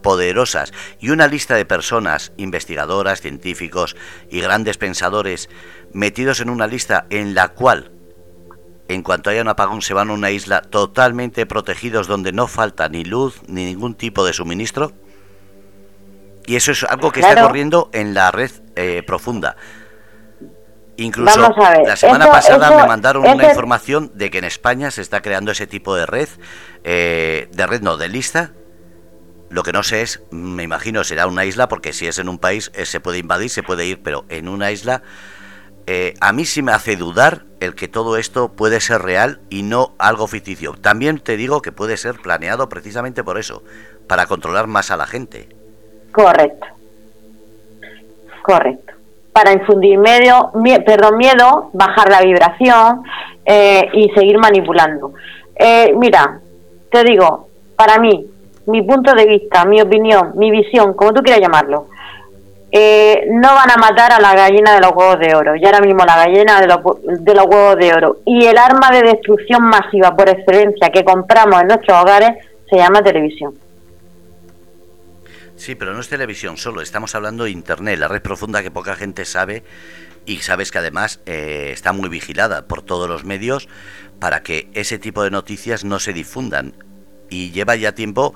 [0.06, 3.96] poderosas, y una lista de personas, investigadoras, científicos
[4.30, 5.50] y grandes pensadores,
[5.94, 7.92] metidos en una lista en la cual,
[8.88, 12.88] en cuanto haya un apagón, se van a una isla totalmente protegidos donde no falta
[12.88, 14.92] ni luz ni ningún tipo de suministro?
[16.46, 19.56] Y eso es algo que está corriendo en la red eh, profunda.
[20.98, 21.50] Incluso
[21.84, 25.66] la semana pasada me mandaron una información de que en España se está creando ese
[25.66, 26.30] tipo de red,
[26.84, 28.52] eh, de red no, de lista.
[29.56, 32.40] Lo que no sé es, me imagino será una isla, porque si es en un
[32.40, 35.02] país eh, se puede invadir, se puede ir, pero en una isla
[35.88, 39.64] eh, a mí sí me hace dudar el que todo esto puede ser real y
[39.64, 40.74] no algo ficticio.
[40.74, 43.64] También te digo que puede ser planeado precisamente por eso,
[44.10, 45.48] para controlar más a la gente.
[46.12, 46.68] Correcto.
[48.44, 48.92] Correcto
[49.32, 50.52] para infundir medio,
[50.86, 53.04] perdón, miedo, bajar la vibración
[53.46, 55.14] eh, y seguir manipulando.
[55.58, 56.40] Eh, mira,
[56.90, 58.26] te digo, para mí,
[58.68, 61.88] mi punto de vista, mi opinión, mi visión, como tú quieras llamarlo,
[62.72, 65.80] eh, no van a matar a la gallina de los huevos de oro, y ahora
[65.80, 66.80] mismo la gallina de los,
[67.24, 68.18] de los huevos de oro.
[68.26, 72.32] Y el arma de destrucción masiva por excelencia que compramos en nuestros hogares
[72.70, 73.54] se llama televisión.
[75.56, 78.96] Sí, pero no es televisión solo, estamos hablando de Internet, la red profunda que poca
[78.96, 79.64] gente sabe
[80.26, 83.70] y sabes que además eh, está muy vigilada por todos los medios
[84.20, 86.74] para que ese tipo de noticias no se difundan.
[87.30, 88.34] Y lleva ya tiempo,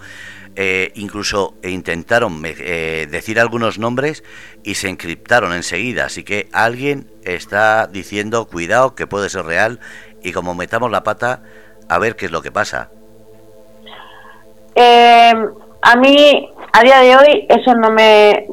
[0.56, 4.23] eh, incluso intentaron eh, decir algunos nombres
[4.63, 6.06] y se encriptaron enseguida.
[6.06, 9.80] Así que alguien está diciendo, cuidado, que puede ser real
[10.23, 11.43] y como metamos la pata,
[11.88, 12.89] a ver qué es lo que pasa.
[15.82, 18.47] a mí a día de hoy eso no me...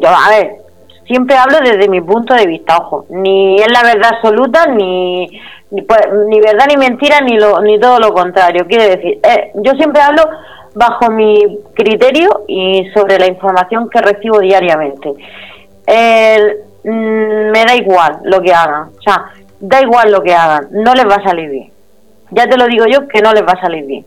[0.00, 0.67] Yo, a ver,
[1.08, 5.26] siempre hablo desde mi punto de vista, ojo, ni es la verdad absoluta, ni,
[5.70, 8.66] ni, pues, ni verdad ni mentira, ni, lo, ni todo lo contrario.
[8.68, 10.22] Quiere decir, eh, yo siempre hablo
[10.74, 15.14] bajo mi criterio y sobre la información que recibo diariamente.
[16.84, 20.94] Mm, me da igual lo que hagan, o sea, da igual lo que hagan, no
[20.94, 21.72] les va a salir bien.
[22.30, 24.06] Ya te lo digo yo que no les va a salir bien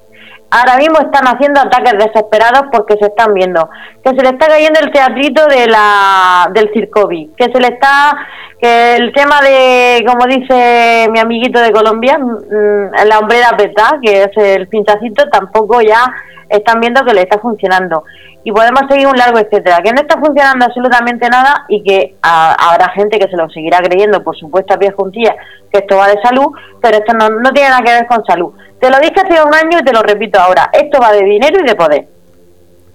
[0.51, 3.69] ahora mismo están haciendo ataques desesperados porque se están viendo.
[4.03, 8.15] Que se le está cayendo el teatrito de la del circobi, que se le está
[8.59, 14.23] que el tema de como dice mi amiguito de Colombia, mm, la hombrera peta, que
[14.23, 16.05] es el pinchacito, tampoco ya
[16.49, 18.03] están viendo que le está funcionando.
[18.43, 22.89] Y podemos seguir un largo etcétera, que no está funcionando absolutamente nada y que habrá
[22.89, 25.35] gente que se lo seguirá creyendo por supuesto a pies juntillas
[25.71, 26.47] que esto va de salud,
[26.81, 28.51] pero esto no, no tiene nada que ver con salud.
[28.81, 31.59] Te lo dije hace un año y te lo repito ahora, esto va de dinero
[31.63, 32.07] y de poder.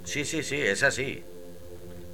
[0.03, 1.22] Sí, sí, sí, es así.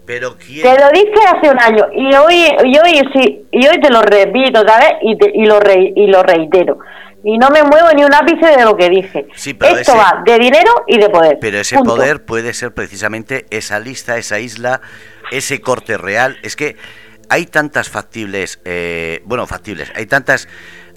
[0.04, 0.62] Pero ¿quién?
[0.62, 4.02] Te lo dije hace un año y hoy y hoy sí y hoy te lo
[4.02, 6.78] repito otra vez y, y lo y lo reitero
[7.24, 9.26] y no me muevo ni un ápice de lo que dije.
[9.34, 11.38] Esto va de dinero y de poder.
[11.40, 14.80] Pero ese poder puede ser precisamente esa lista, esa isla,
[15.30, 16.36] ese corte real.
[16.42, 16.76] Es que
[17.28, 20.48] hay tantas factibles, eh, bueno, factibles, hay tantas,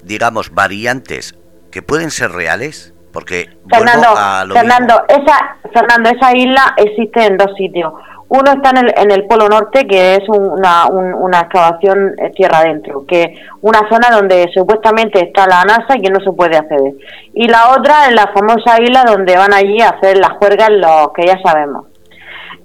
[0.02, 1.36] digamos, variantes
[1.76, 2.94] que pueden ser reales.
[3.12, 4.08] Porque Fernando,
[4.54, 7.92] Fernando, esa, Fernando, esa isla existe en dos sitios.
[8.28, 12.58] Uno está en el, en el Polo Norte, que es una, una excavación eh, tierra
[12.58, 16.94] adentro, que una zona donde supuestamente está la NASA y que no se puede acceder.
[17.34, 21.12] Y la otra es la famosa isla donde van allí a hacer las juergas los
[21.14, 21.86] que ya sabemos.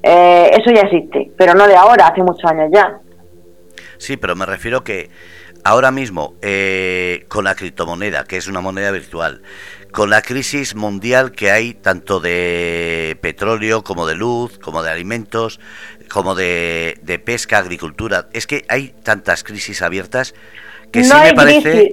[0.04, 2.98] Eh, eso ya existe, pero no de ahora, hace muchos años ya.
[3.98, 5.10] Sí, pero me refiero que
[5.64, 9.42] ahora mismo, eh, con la criptomoneda, que es una moneda virtual,
[9.92, 15.60] con la crisis mundial que hay tanto de petróleo como de luz, como de alimentos,
[16.12, 20.34] como de, pesca, agricultura, es que hay tantas crisis abiertas
[20.92, 21.92] que sí me parece...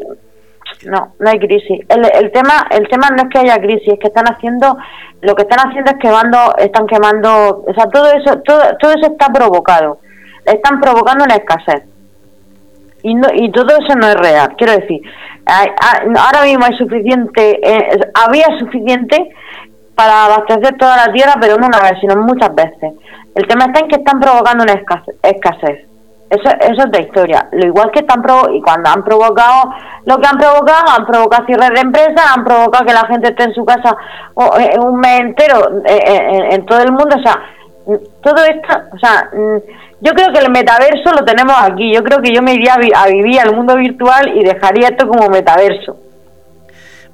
[0.84, 1.80] No, no hay crisis.
[1.88, 4.76] El, el, tema, el tema no es que haya crisis, es que están haciendo,
[5.22, 9.10] lo que están haciendo es quemando, están quemando, o sea, todo eso, todo, todo eso
[9.10, 9.98] está provocado.
[10.44, 11.87] Están provocando una escasez.
[13.02, 14.54] Y, no, y todo eso no es real.
[14.56, 15.00] Quiero decir,
[15.46, 19.30] ahora mismo hay suficiente, eh, había suficiente
[19.94, 22.92] para abastecer toda la tierra, pero no una vez, sino muchas veces.
[23.34, 24.74] El tema está en que están provocando una
[25.22, 25.88] escasez.
[26.30, 27.48] Eso, eso es de historia.
[27.52, 29.72] Lo igual que están provo y cuando han provocado
[30.04, 33.44] lo que han provocado, han provocado cierres de empresas, han provocado que la gente esté
[33.44, 33.96] en su casa
[34.58, 37.16] eh, un mes entero eh, en, en todo el mundo.
[37.16, 37.34] O sea,
[38.22, 39.30] todo esto, o sea,
[40.00, 41.92] yo creo que el metaverso lo tenemos aquí.
[41.94, 45.28] Yo creo que yo me iría a, vivir al mundo virtual y dejaría esto como
[45.28, 45.98] metaverso.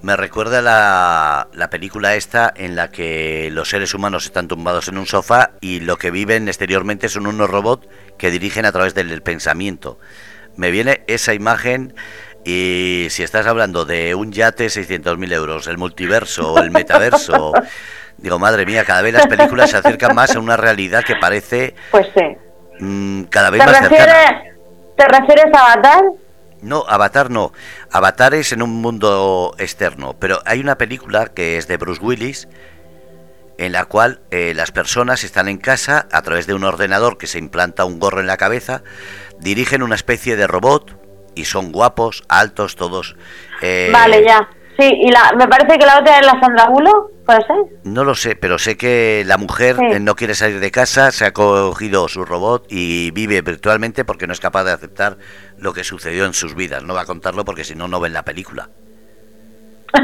[0.02, 4.98] Me recuerda la, la, película esta en la que los seres humanos están tumbados en
[4.98, 9.22] un sofá y lo que viven exteriormente son unos robots que dirigen a través del
[9.22, 9.98] pensamiento.
[10.56, 11.94] Me viene esa imagen
[12.44, 17.54] y si estás hablando de un yate 600.000 euros, el multiverso o el metaverso,
[18.18, 21.74] digo, madre mía, cada vez las películas se acercan más a una realidad que parece
[21.90, 22.36] pues sí.
[22.80, 23.88] Mm, cada vez más
[24.96, 26.04] ¿Te refieres a Avatar?
[26.62, 27.52] No, Avatar no.
[27.90, 32.48] Avatar es en un mundo externo, pero hay una película que es de Bruce Willis
[33.58, 37.26] en la cual eh, las personas están en casa a través de un ordenador que
[37.26, 38.82] se implanta un gorro en la cabeza,
[39.38, 40.96] dirigen una especie de robot
[41.34, 43.16] y son guapos, altos, todos.
[43.60, 44.48] Eh, vale, ya.
[44.78, 47.56] Sí, y la, me parece que la otra es la Sandra Bullock, ¿puede ser?
[47.84, 51.24] No lo sé, pero sé que la mujer eh, no quiere salir de casa, se
[51.24, 55.16] ha cogido su robot y vive virtualmente porque no es capaz de aceptar
[55.58, 56.82] lo que sucedió en sus vidas.
[56.82, 58.68] No va a contarlo porque si no, no ven la película.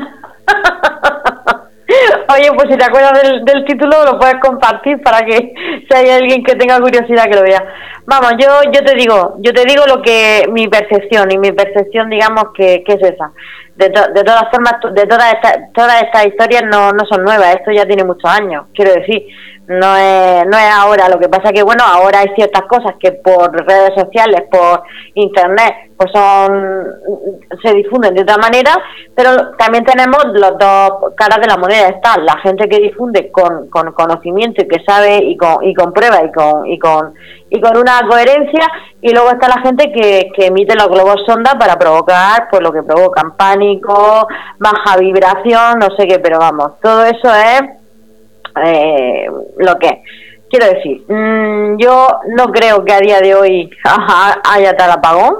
[2.32, 5.52] Oye, pues si te acuerdas del, del, título, lo puedes compartir para que
[5.88, 7.64] si hay alguien que tenga curiosidad que lo vea.
[8.06, 12.08] Vamos, yo yo te digo, yo te digo lo que mi percepción y mi percepción,
[12.08, 13.32] digamos que, que es esa
[13.80, 17.70] de, de todas formas, de todas estas todas estas historias no, no son nuevas, esto
[17.72, 19.26] ya tiene muchos años, quiero decir,
[19.70, 23.12] no es, no es ahora, lo que pasa que, bueno, ahora hay ciertas cosas que
[23.12, 24.82] por redes sociales, por
[25.14, 26.86] internet, pues son,
[27.62, 28.72] se difunden de otra manera,
[29.14, 33.68] pero también tenemos los dos caras de la moneda, está la gente que difunde con,
[33.70, 37.14] con conocimiento y que sabe y con, y con prueba y con, y con,
[37.48, 38.66] y con una coherencia,
[39.00, 42.72] y luego está la gente que, que emite los globos sonda para provocar, pues lo
[42.72, 44.26] que provocan pánico,
[44.58, 47.79] baja vibración, no sé qué, pero vamos, todo eso es
[48.64, 49.26] eh,
[49.58, 50.02] lo que
[50.48, 53.70] quiero decir mm, yo no creo que a día de hoy
[54.44, 55.34] haya tal apagón.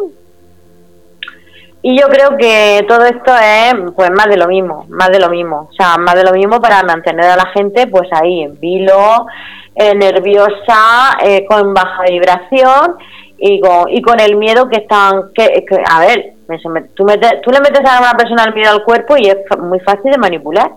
[1.83, 5.31] Y yo creo que todo esto es pues más de lo mismo más de lo
[5.31, 5.69] mismo.
[5.71, 9.27] O sea más de lo mismo para mantener a la gente pues ahí en vilo
[9.75, 12.97] eh, nerviosa eh, con baja vibración
[13.39, 16.35] y con, y con el miedo que están que, a ver
[16.95, 19.81] tú, metes, tú le metes a una persona el miedo al cuerpo y es muy
[19.81, 20.71] fácil de manipular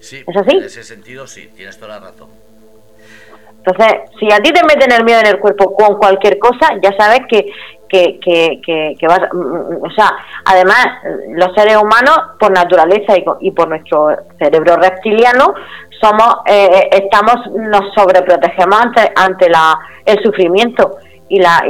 [0.00, 0.56] Sí, ¿Es así?
[0.56, 2.28] En ese sentido sí, tienes toda la razón.
[3.64, 6.96] Entonces, si a ti te meten el miedo en el cuerpo con cualquier cosa, ya
[6.96, 7.52] sabes que,
[7.88, 9.20] que, que, que, vas...
[9.32, 10.86] Mm, mm, o sea, además,
[11.28, 15.54] los seres humanos, por naturaleza y, por nuestro cerebro reptiliano,
[16.00, 20.96] somos eh, estamos nos sobreprotegemos ante, ante la, el sufrimiento
[21.28, 21.62] y la,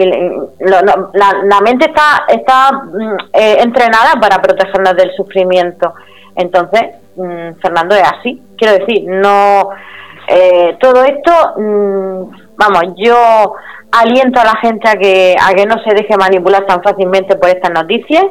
[0.61, 5.93] la, la, mente está está mm, eh, entrenada para protegernos del sufrimiento
[6.37, 8.43] entonces Mm, Fernando es así.
[8.57, 9.71] Quiero decir, no.
[10.27, 13.55] Eh, todo esto, mm, vamos, yo
[13.93, 17.49] aliento a la gente a que, a que no se deje manipular tan fácilmente por
[17.49, 18.25] estas noticias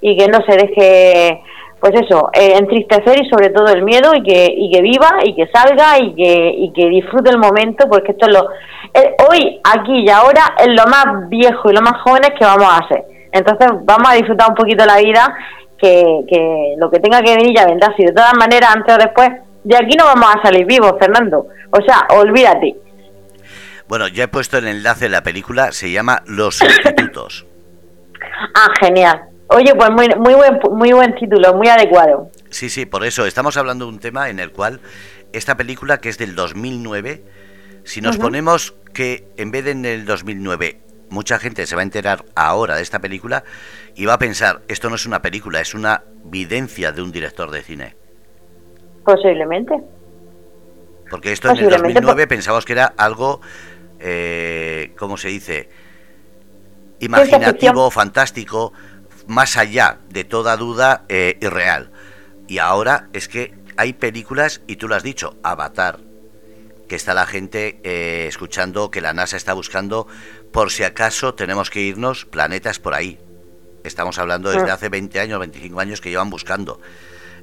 [0.00, 1.42] y que no se deje,
[1.80, 5.34] pues eso, eh, entristecer y sobre todo el miedo y que, y que viva y
[5.34, 8.48] que salga y que, y que disfrute el momento porque esto es lo.
[8.94, 12.68] Eh, hoy, aquí y ahora es lo más viejo y lo más jóvenes que vamos
[12.68, 13.04] a hacer.
[13.32, 15.36] Entonces vamos a disfrutar un poquito la vida
[15.80, 17.94] que, lo que tenga que venir ya vendrá.
[17.96, 19.28] Si de todas maneras, antes o después,
[19.64, 21.46] de aquí no vamos a salir vivos, Fernando.
[21.70, 22.76] O sea, olvídate.
[23.88, 27.46] Bueno, ya he puesto el enlace de la película, se llama Los Institutos.
[28.54, 29.22] ah, genial.
[29.48, 32.30] Oye, pues muy, muy, buen, muy buen título, muy adecuado.
[32.50, 34.80] Sí, sí, por eso estamos hablando de un tema en el cual
[35.32, 37.24] esta película, que es del 2009,
[37.82, 41.84] si nos ponemos que en vez de en el 2009 mucha gente se va a
[41.84, 43.42] enterar ahora de esta película
[44.00, 47.50] y va a pensar, esto no es una película, es una videncia de un director
[47.50, 47.96] de cine.
[49.04, 49.78] Posiblemente.
[51.10, 53.42] Porque esto en el 2009 pensamos que era algo,
[53.98, 55.68] eh, ¿cómo se dice?
[57.00, 58.72] imaginativo, fantástico,
[59.26, 61.90] más allá de toda duda eh, irreal.
[62.48, 65.98] Y ahora es que hay películas, y tú lo has dicho, Avatar,
[66.88, 70.06] que está la gente eh, escuchando que la NASA está buscando
[70.52, 73.18] por si acaso tenemos que irnos planetas por ahí.
[73.84, 76.80] Estamos hablando desde hace 20 años, 25 años que llevan buscando.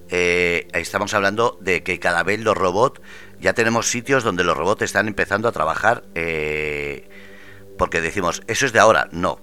[0.10, 3.02] Eh, estamos hablando de que cada vez los robots,
[3.40, 7.10] ya tenemos sitios donde los robots están empezando a trabajar, eh,
[7.78, 9.40] porque decimos, eso es de ahora, no.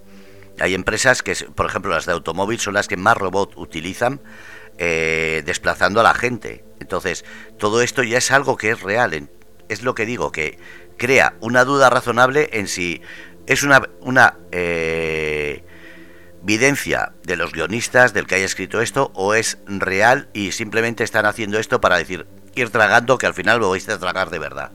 [0.61, 4.20] Hay empresas que, por ejemplo, las de automóvil son las que más robots utilizan
[4.78, 6.64] eh, desplazando a la gente.
[6.80, 7.24] Entonces,
[7.59, 9.28] todo esto ya es algo que es real.
[9.68, 10.59] Es lo que digo, que
[10.96, 13.02] crea una duda razonable en si
[13.46, 14.38] es una, una
[16.44, 21.26] videncia de los guionistas, del que haya escrito esto, o es real y simplemente están
[21.26, 24.70] haciendo esto para decir, ir tragando, que al final lo vais a tragar de verdad?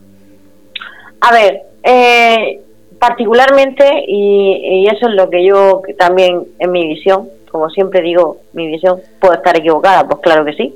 [1.21, 2.61] A ver, eh,
[2.99, 8.67] particularmente, y, eso es lo que yo también en mi visión, como siempre digo, mi
[8.67, 10.75] visión, puedo estar equivocada, pues claro que sí.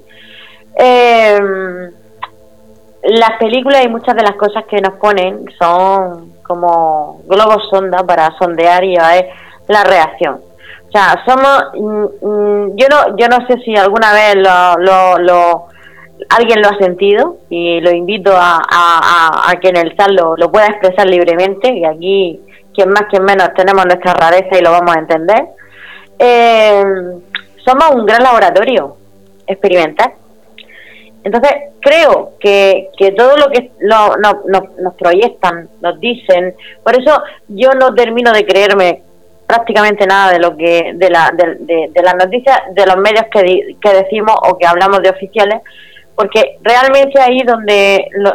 [0.77, 1.39] Eh,
[3.03, 8.31] las películas y muchas de las cosas que nos ponen son como globos sonda para
[8.37, 9.29] sondear y a ver
[9.67, 10.52] la reacción.
[10.93, 15.67] O sea, somos, mm, mm, yo no, yo no sé si alguna vez lo, lo,
[16.29, 20.67] alguien lo ha sentido y lo invito a, a, que en el sal lo, pueda
[20.67, 22.41] expresar libremente y aquí
[22.75, 25.45] quien más quien menos tenemos nuestra rareza y lo vamos a entender.
[26.19, 26.83] Eh,
[27.65, 28.95] somos un gran laboratorio
[29.47, 30.13] experimental.
[31.23, 34.43] Entonces, creo que, que todo lo que no, no,
[34.79, 36.53] nos proyectan, nos dicen,
[36.83, 39.01] por eso yo no termino de creerme
[39.53, 43.93] prácticamente nada de lo que de, la, de, las noticias de los medios que, que
[43.93, 45.61] decimos o que hablamos de oficiales
[46.15, 48.31] porque realmente ahí donde lo,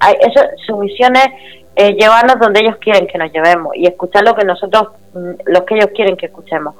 [0.00, 1.28] hay eso, su misión es
[1.76, 5.62] eh, llevarnos donde ellos quieren que nos llevemos y escuchar lo que nosotros mm, los
[5.62, 6.74] que ellos quieren que escuchemos.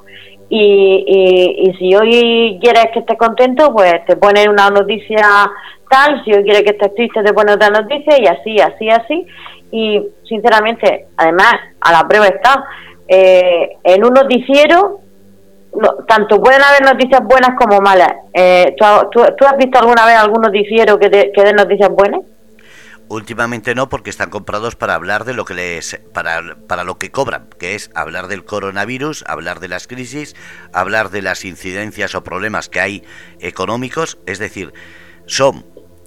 [0.48, 5.26] Y, y, y si hoy quieres que estés contento pues te ponen una noticia
[5.90, 9.26] tal si hoy quieres que estés triste te ponen otra noticia y así así así.
[9.72, 12.64] Y sinceramente además a la prueba está
[13.08, 15.00] eh, en un noticiero,
[16.06, 18.12] tanto pueden haber noticias buenas como malas.
[18.32, 22.20] Eh, ¿tú, has visto alguna vez algún noticiero que, dé noticias buenas?
[23.08, 27.12] Últimamente no, porque están comprados para hablar de lo que les, para, para lo que
[27.12, 30.34] cobran, que es hablar del coronavirus, hablar de las crisis,
[30.72, 33.04] hablar de las incidencias o problemas que hay
[33.38, 34.72] económicos, es decir,
[35.26, 35.64] son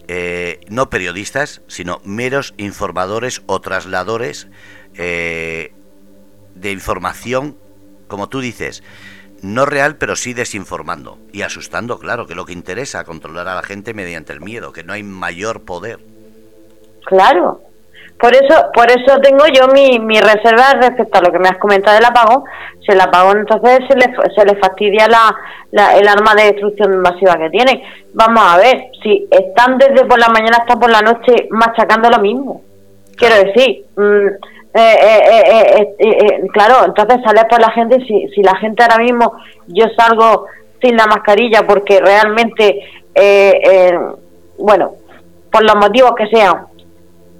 [0.09, 4.47] eh, no periodistas, sino meros informadores o trasladores
[4.95, 5.71] eh,
[6.59, 7.55] de información,
[8.07, 8.83] como tú dices,
[9.41, 13.63] no real, pero sí desinformando y asustando, claro, que lo que interesa controlar a la
[13.63, 15.99] gente mediante el miedo, que no hay mayor poder.
[17.05, 17.61] Claro.
[18.19, 21.57] Por eso, por eso tengo yo mi, mi reserva respecto a lo que me has
[21.57, 22.43] comentado del apagón.
[22.85, 27.37] Si el apagón entonces se le, se le fastidia la, el arma de destrucción masiva
[27.37, 27.81] que tiene.
[28.13, 32.19] Vamos a ver, si están desde por la mañana hasta por la noche machacando lo
[32.19, 32.61] mismo.
[33.15, 34.27] Quiero decir, mm,
[34.73, 39.33] eh, eh, eh, claro, entonces sales por la gente, si, si la gente ahora mismo,
[39.67, 40.45] yo salgo
[40.81, 42.79] sin la mascarilla porque realmente,
[44.57, 44.91] bueno,
[45.51, 46.67] por los motivos que sean,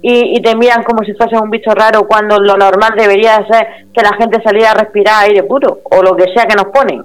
[0.02, 3.66] y, y, te miran como si fuese un bicho raro cuando lo normal debería ser
[3.92, 7.04] que la gente saliera a respirar aire puro o lo que sea que nos ponen.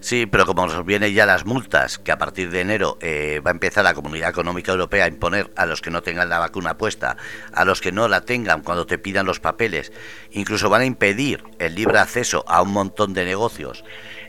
[0.00, 3.50] Sí, pero como nos vienen ya las multas, que a partir de enero eh, va
[3.50, 6.78] a empezar la Comunidad Económica Europea a imponer a los que no tengan la vacuna
[6.78, 7.16] puesta,
[7.52, 9.92] a los que no la tengan cuando te pidan los papeles,
[10.30, 13.84] incluso van a impedir el libre acceso a un montón de negocios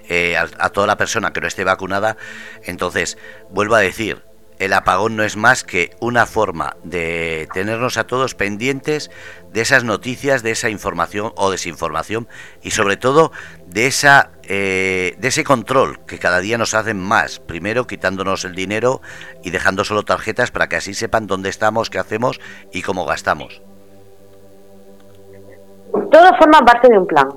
[0.10, 2.18] eh, a toda la persona que no esté vacunada,
[2.64, 3.18] entonces,
[3.50, 4.24] vuelvo a decir,
[4.62, 9.10] el apagón no es más que una forma de tenernos a todos pendientes
[9.52, 12.28] de esas noticias, de esa información o desinformación
[12.62, 13.32] y sobre todo
[13.66, 17.40] de esa eh, de ese control que cada día nos hacen más.
[17.40, 19.02] Primero quitándonos el dinero
[19.44, 22.40] y dejando solo tarjetas para que así sepan dónde estamos, qué hacemos
[22.72, 23.64] y cómo gastamos.
[25.92, 27.30] Todo forma parte de un plan.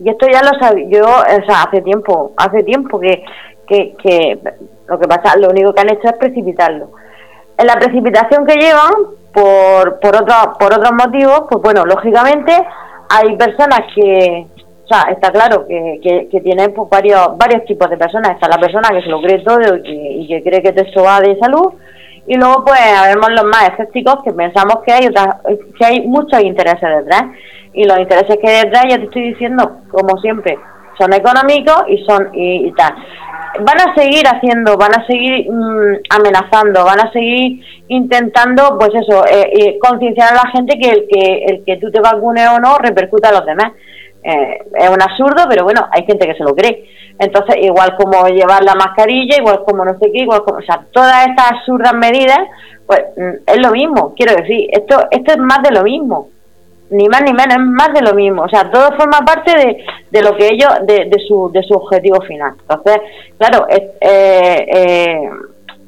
[0.00, 3.24] Y esto ya lo sabía yo, hace tiempo, hace tiempo que,
[3.66, 4.38] que, que
[4.88, 6.90] lo que pasa, lo único que han hecho es precipitarlo.
[7.58, 8.92] En la precipitación que llevan,
[9.32, 12.52] por, por, otro, por otros motivos, pues bueno, lógicamente
[13.10, 14.46] hay personas que,
[14.84, 18.32] o sea, está claro que, que, tienen pues, varios, varios tipos de personas.
[18.32, 21.38] Está la persona que se lo cree todo y, que cree que esto va de
[21.38, 21.74] salud.
[22.26, 25.36] Y luego, pues, habemos los más escépticos que pensamos que hay, otras,
[25.78, 27.24] que hay muchos intereses detrás.
[27.74, 30.58] Y los intereses que hay detrás, ya te estoy diciendo, como siempre,
[30.98, 32.94] son económicos y son y tal
[33.60, 39.24] van a seguir haciendo, van a seguir mm, amenazando, van a seguir intentando, pues eso,
[39.26, 42.78] eh, concienciar a la gente que el que el que tú te vacunes o no
[42.78, 43.72] repercuta a los demás.
[44.22, 46.84] eh, es un absurdo, pero bueno, hay gente que se lo cree.
[47.18, 50.84] Entonces, igual como llevar la mascarilla, igual como no sé qué, igual como, o sea,
[50.90, 52.40] todas estas absurdas medidas,
[52.86, 56.30] pues mm, es lo mismo, quiero decir, esto, esto es más de lo mismo,
[56.90, 59.84] ni más ni menos, es más de lo mismo, o sea, todo forma parte de,
[60.10, 62.54] de lo que ellos, de, de, su, de su objetivo final.
[62.60, 62.98] Entonces,
[63.38, 65.30] claro, eh, eh,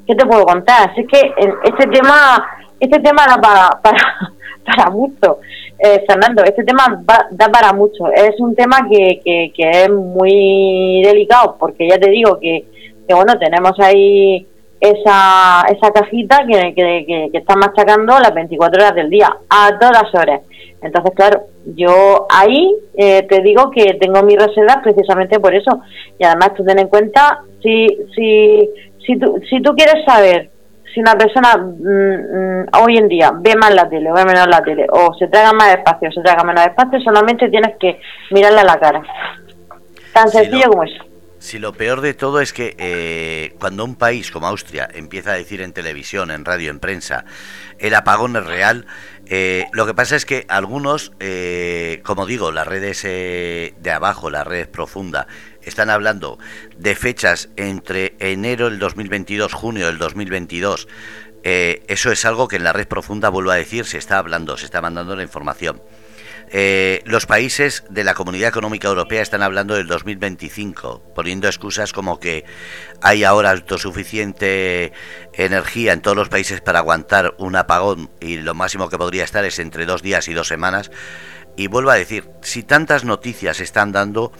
[0.05, 0.89] ¿qué te puedo contar?
[0.89, 1.33] Así que
[1.63, 2.45] este tema,
[2.79, 5.39] este tema da para, para, mucho.
[5.79, 8.11] Eh, Fernando, este tema da para mucho.
[8.13, 12.65] Es un tema que, que, es muy delicado, porque ya te digo que,
[13.07, 14.45] que bueno, tenemos ahí
[14.81, 20.13] esa, esa cajita que, que, que, está machacando las 24 horas del día, a todas
[20.13, 20.41] horas.
[20.81, 25.81] Entonces, claro, yo ahí eh, te digo que tengo mis reservas precisamente por eso.
[26.17, 28.69] Y además, tú ten en cuenta, si, si,
[29.05, 30.51] si, tú, si tú quieres saber
[30.93, 34.47] si una persona mm, mm, hoy en día ve más la tele o ve menos
[34.47, 37.99] la tele, o se traga más espacio o se traga menos espacio, solamente tienes que
[38.31, 39.03] mirarle a la cara.
[40.13, 41.03] Tan sencillo como eso.
[41.39, 45.35] Si lo peor de todo es que eh, cuando un país como Austria empieza a
[45.35, 47.23] decir en televisión, en radio, en prensa,
[47.77, 48.85] el apagón es real,
[49.29, 54.45] eh, lo que pasa es que algunos, eh, como digo, las redes de abajo, las
[54.45, 55.27] redes profundas,
[55.61, 56.39] están hablando
[56.77, 60.87] de fechas entre enero del 2022, junio del 2022.
[61.43, 64.57] Eh, eso es algo que en la red profunda, vuelvo a decir, se está hablando,
[64.57, 65.81] se está mandando la información.
[66.51, 72.19] Eh, los países de la Comunidad Económica Europea están hablando del 2025, poniendo excusas como
[72.19, 72.43] que
[73.01, 74.91] hay ahora autosuficiente
[75.33, 79.45] energía en todos los países para aguantar un apagón y lo máximo que podría estar
[79.45, 80.89] es entre dos días y dos semanas.
[81.55, 84.31] Y vuelvo a decir, si tantas noticias están dando,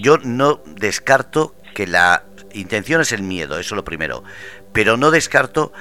[0.00, 2.24] yo no descarto que la
[2.54, 4.24] intención es el miedo, eso lo primero,
[4.72, 5.72] pero no descarto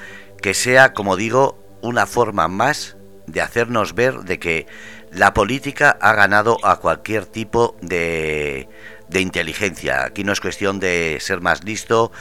[0.41, 2.97] que sea, como digo, una forma más
[3.27, 4.67] de hacernos ver de que
[5.15, 8.67] la política ha ganado a cualquier tipo de,
[9.13, 10.03] inteligencia.
[10.05, 12.11] Aquí no es cuestión de ser más listo,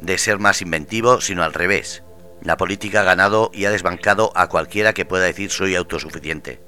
[0.00, 2.04] de ser más inventivo, sino al revés.
[2.42, 6.60] La política ha ganado y ha desbancado a cualquiera que pueda decir soy autosuficiente.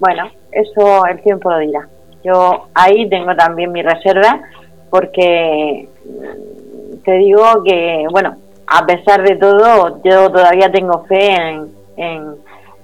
[0.00, 1.88] Bueno, eso el tiempo lo dirá.
[2.24, 4.40] Yo ahí tengo también mi reserva
[4.88, 5.88] porque
[7.04, 11.34] te digo que, bueno, a pesar de todo, yo todavía tengo fe
[11.96, 12.36] en,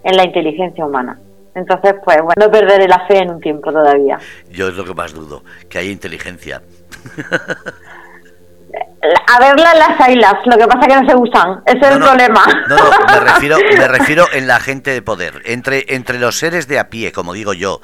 [0.04, 1.18] la inteligencia humana.
[1.54, 4.18] Entonces, pues bueno, no perderé la fe en un tiempo todavía.
[4.50, 6.62] Yo es lo que más dudo, que haya inteligencia.
[9.26, 11.98] A verla las ailas, lo que pasa es que no se usan, ese es el
[11.98, 12.44] problema.
[12.68, 16.68] No, no, me refiero, me refiero en la gente de poder, entre, entre los seres
[16.68, 17.80] de a pie, como digo yo,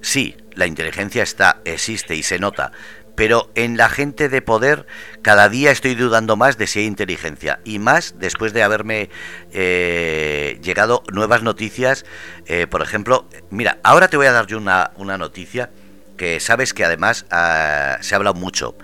[0.00, 2.72] sí, la inteligencia está, existe y se nota,
[3.20, 4.86] pero en la gente de poder
[5.20, 9.10] cada día estoy dudando más de si hay inteligencia y más después de haberme
[9.52, 12.06] eh, llegado nuevas noticias.
[12.46, 15.68] Eh, por ejemplo, mira, ahora te voy a dar yo una, una noticia
[16.16, 18.74] que sabes que además ah, se ha hablado mucho,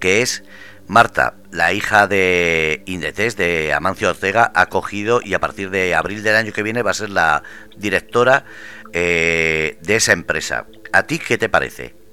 [0.00, 0.42] que es
[0.88, 6.24] Marta, la hija de Indetes, de Amancio Ortega, ha cogido y a partir de abril
[6.24, 7.44] del año que viene va a ser la
[7.76, 8.44] directora
[8.92, 10.66] eh, de esa empresa.
[10.92, 12.03] ¿A ti qué te parece?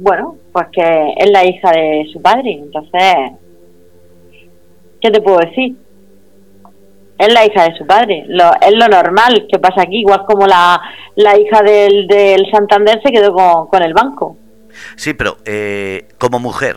[0.00, 3.14] Bueno, pues que es la hija de su padre, entonces,
[5.00, 5.76] ¿qué te puedo decir?
[7.18, 8.24] Es la hija de su padre,
[8.60, 10.80] es lo normal que pasa aquí, igual como la,
[11.16, 14.36] la hija del, del Santander se quedó con, el banco.
[14.94, 16.76] Sí, pero eh, como mujer,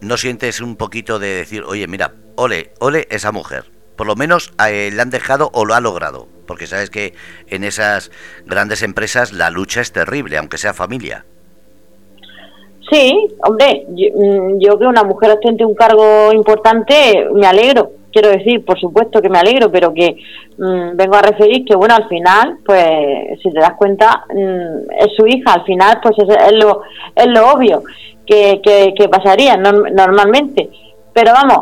[0.00, 3.64] ¿no sientes un poquito de decir, oye, mira, ole, ole esa mujer?
[3.94, 7.14] Por lo menos eh, le han dejado o lo ha logrado porque sabes que
[7.46, 8.10] en esas
[8.46, 11.24] grandes empresas la lucha es terrible, aunque sea familia.
[12.90, 18.64] Sí, hombre, mm, yo, que una mujer ostente un cargo importante, me alegro, quiero decir,
[18.64, 20.16] por supuesto que me alegro, pero que
[20.58, 25.14] mm, vengo a referir que, bueno, al final, pues, si te das cuenta, mm, es
[25.16, 26.82] su hija, al final, pues es, lo,
[27.14, 27.82] es lo obvio
[28.26, 30.70] que, que, pasaría normalmente.
[31.12, 31.58] Pero vamos,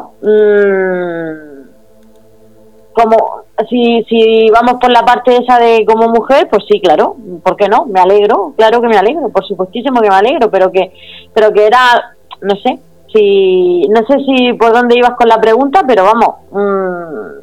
[2.95, 7.57] como si, si vamos por la parte esa de como mujer, pues sí, claro, ¿por
[7.57, 7.87] qué no?
[7.87, 10.93] Me alegro, claro que me alegro, por supuestísimo que me alegro, pero que,
[11.35, 12.79] pero que era, no sé,
[13.13, 17.43] si, no sé si por dónde ibas con la pregunta, pero vamos, mm,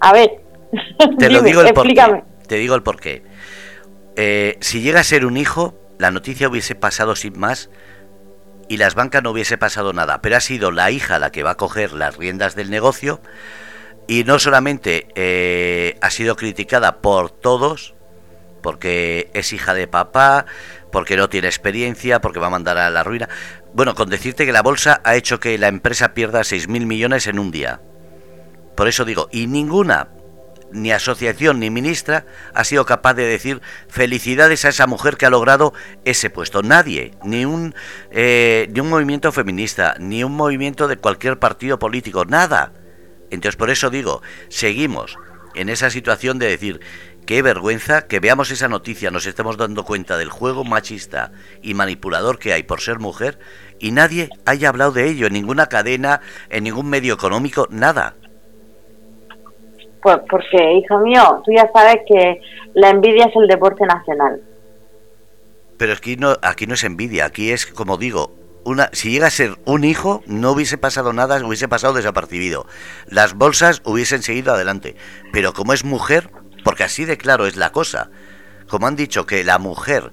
[0.00, 0.40] a ver,
[1.18, 2.24] te lo digo el explícame.
[2.46, 3.22] Te digo el porqué.
[4.16, 7.70] Eh, si llega a ser un hijo, la noticia hubiese pasado sin más
[8.68, 11.52] y las bancas no hubiese pasado nada, pero ha sido la hija la que va
[11.52, 13.20] a coger las riendas del negocio
[14.06, 17.94] y no solamente eh, ha sido criticada por todos,
[18.62, 20.46] porque es hija de papá,
[20.90, 23.28] porque no tiene experiencia, porque va a mandar a la ruina.
[23.72, 27.38] Bueno, con decirte que la bolsa ha hecho que la empresa pierda 6.000 millones en
[27.38, 27.80] un día.
[28.76, 30.08] Por eso digo, y ninguna
[30.72, 35.30] ni asociación ni ministra ha sido capaz de decir felicidades a esa mujer que ha
[35.30, 35.72] logrado
[36.04, 36.62] ese puesto.
[36.62, 37.74] Nadie, ni un,
[38.10, 42.72] eh, ni un movimiento feminista, ni un movimiento de cualquier partido político, nada.
[43.34, 45.18] Entonces por eso digo, seguimos
[45.54, 46.80] en esa situación de decir,
[47.26, 51.32] qué vergüenza que veamos esa noticia, nos estemos dando cuenta del juego machista
[51.62, 53.38] y manipulador que hay por ser mujer
[53.78, 56.20] y nadie haya hablado de ello en ninguna cadena,
[56.50, 58.14] en ningún medio económico, nada.
[60.02, 62.40] Pues porque, hijo mío, tú ya sabes que
[62.74, 64.40] la envidia es el deporte nacional.
[65.78, 68.32] Pero aquí no, aquí no es envidia, aquí es, como digo,
[68.64, 72.66] una, si llega a ser un hijo, no hubiese pasado nada, hubiese pasado desapercibido.
[73.06, 74.96] Las bolsas hubiesen seguido adelante.
[75.32, 76.30] Pero como es mujer,
[76.64, 78.10] porque así de claro es la cosa,
[78.68, 80.12] como han dicho que la mujer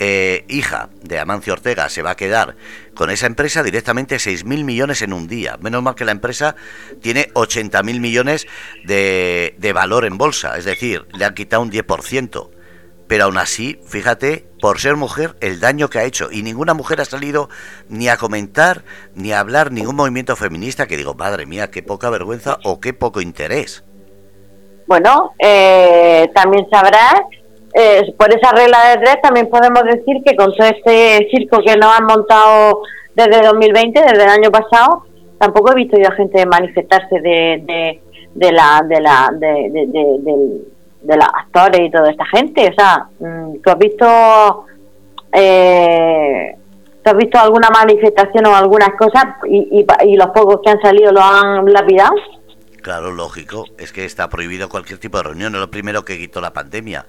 [0.00, 2.54] eh, hija de Amancio Ortega se va a quedar
[2.94, 5.58] con esa empresa directamente 6.000 millones en un día.
[5.60, 6.54] Menos mal que la empresa
[7.02, 8.46] tiene 80.000 millones
[8.84, 12.57] de, de valor en bolsa, es decir, le han quitado un 10%.
[13.08, 16.28] Pero aún así, fíjate, por ser mujer, el daño que ha hecho.
[16.30, 17.48] Y ninguna mujer ha salido
[17.88, 18.82] ni a comentar,
[19.14, 22.92] ni a hablar, ningún movimiento feminista que digo, madre mía, qué poca vergüenza o qué
[22.92, 23.82] poco interés.
[24.86, 27.22] Bueno, eh, también sabrás
[27.74, 31.76] eh, por esa regla de tres también podemos decir que con todo este circo que
[31.76, 32.82] nos han montado
[33.14, 35.04] desde 2020, desde el año pasado,
[35.38, 38.00] tampoco he visto yo a gente manifestarse de,
[38.34, 40.62] de, la de la de, de,
[41.04, 42.68] los actores y toda esta gente.
[42.68, 44.66] O sea, mm, ¿tú has visto
[45.32, 46.54] eh,
[47.04, 51.12] has visto alguna manifestación o algunas cosas y, y, y los pocos que han salido
[51.12, 52.14] lo han lapidado?
[52.82, 56.40] Claro, lógico, es que está prohibido cualquier tipo de reunión, es lo primero que quitó
[56.40, 57.06] la pandemia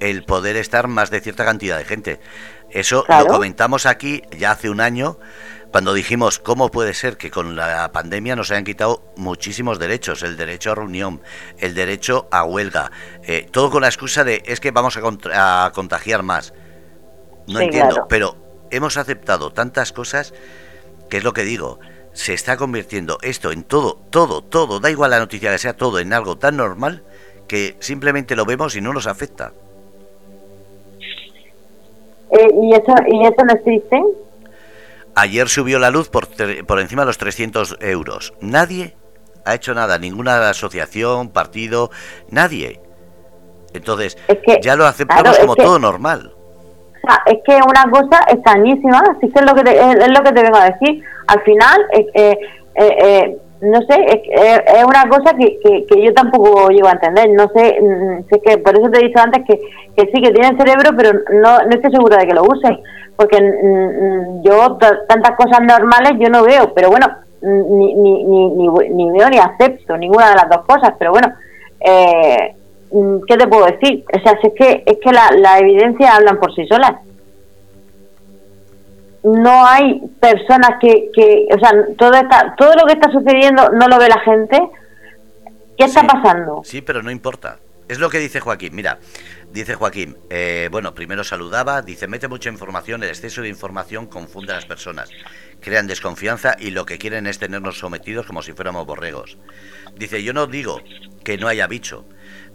[0.00, 2.20] el poder estar más de cierta cantidad de gente.
[2.70, 5.18] Eso lo comentamos aquí ya hace un año,
[5.70, 10.36] cuando dijimos cómo puede ser que con la pandemia nos hayan quitado muchísimos derechos, el
[10.36, 11.20] derecho a reunión,
[11.58, 12.90] el derecho a huelga,
[13.22, 16.54] eh, todo con la excusa de es que vamos a, contagiar más.
[17.46, 18.36] No entiendo, pero
[18.70, 20.34] hemos aceptado tantas cosas
[21.10, 21.78] que es lo que digo,
[22.12, 25.98] se está convirtiendo esto en todo, todo, todo, da igual la noticia que sea todo,
[25.98, 27.04] en algo tan normal
[27.46, 29.52] que simplemente lo vemos y no nos afecta.
[32.30, 34.02] Eh, ¿y, eso, ¿Y eso no existe?
[35.14, 36.28] Ayer subió la luz por,
[36.66, 38.34] por encima de los 300 euros.
[38.40, 38.94] Nadie
[39.44, 41.90] ha hecho nada, ninguna asociación, partido,
[42.30, 42.80] nadie.
[43.74, 44.16] Entonces,
[44.62, 46.32] ya lo aceptamos como todo normal.
[47.26, 50.42] es que una cosa extrañísima, así que es lo que te, es, lo que te
[50.42, 51.02] vengo a decir.
[51.26, 52.38] Al final, eh, eh,
[52.74, 57.28] eh no sé, es, una cosa que, que, yo tampoco llego a entender.
[57.30, 59.58] No sé, mm, sé que por eso te he dicho antes que,
[59.96, 62.78] que sí, que tienen cerebro, pero no, no estoy segura de que lo usen.
[63.18, 63.36] Porque
[64.44, 67.08] yo tantas cosas normales yo no veo, pero bueno,
[67.42, 70.94] ni, ni, ni, ni, veo ni acepto ninguna de las dos cosas.
[70.98, 71.34] Pero bueno,
[71.80, 72.54] eh,
[73.26, 74.04] ¿qué te puedo decir?
[74.16, 76.94] O sea, es que, es que la, la evidencia hablan por sí solas
[79.22, 83.88] no hay personas que, que o sea, todo, está, todo lo que está sucediendo no
[83.88, 84.60] lo ve la gente.
[85.76, 86.62] ¿Qué está pasando?
[86.64, 87.58] Sí, pero no importa.
[87.88, 88.74] Es lo que dice Joaquín.
[88.74, 88.98] Mira,
[89.52, 94.52] dice Joaquín, eh, bueno, primero saludaba, dice, mete mucha información, el exceso de información confunde
[94.52, 95.10] a las personas,
[95.60, 99.38] crean desconfianza y lo que quieren es tenernos sometidos como si fuéramos borregos.
[99.96, 100.82] Dice, yo no digo
[101.24, 102.06] que no haya bicho,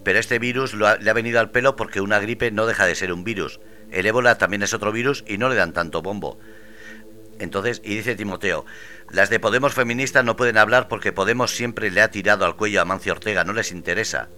[0.04, 3.12] pero este virus le ha venido al pelo porque una gripe no deja de ser
[3.12, 3.60] un virus.
[3.92, 6.40] El ébola también es otro virus y no le dan tanto bombo.
[7.40, 8.66] Entonces, y dice Timoteo,
[9.10, 12.82] las de Podemos feministas no pueden hablar porque Podemos siempre le ha tirado al cuello
[12.82, 14.30] a Mancio Ortega, no les interesa.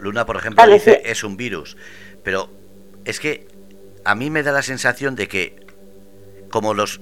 [0.00, 1.76] Luna, por ejemplo, dice, es un virus.
[2.22, 2.50] Pero
[3.04, 3.46] es que
[4.04, 5.66] a mí me da la sensación de que,
[6.50, 7.00] como los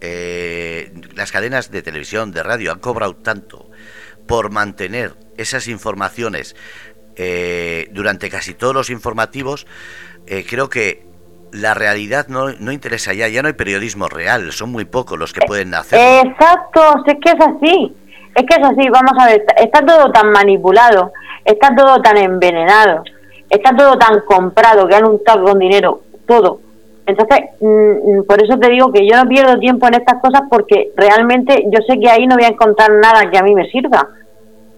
[0.00, 3.70] eh, las cadenas de televisión, de radio han cobrado tanto
[4.26, 6.54] por mantener esas informaciones
[7.16, 9.66] eh, durante casi todos los informativos,
[10.26, 11.06] eh, creo que
[11.52, 15.32] la realidad no, no interesa ya, ya no hay periodismo real, son muy pocos los
[15.32, 16.26] que pueden hacer.
[16.26, 17.96] Exacto, es que es así,
[18.34, 21.12] es que es así, vamos a ver, está todo tan manipulado,
[21.46, 23.02] está todo tan envenenado,
[23.48, 26.60] está todo tan comprado, que han untado con dinero, todo.
[27.06, 30.42] Entonces, mm, mm, por eso te digo que yo no pierdo tiempo en estas cosas
[30.50, 33.70] porque realmente yo sé que ahí no voy a encontrar nada que a mí me
[33.70, 34.08] sirva.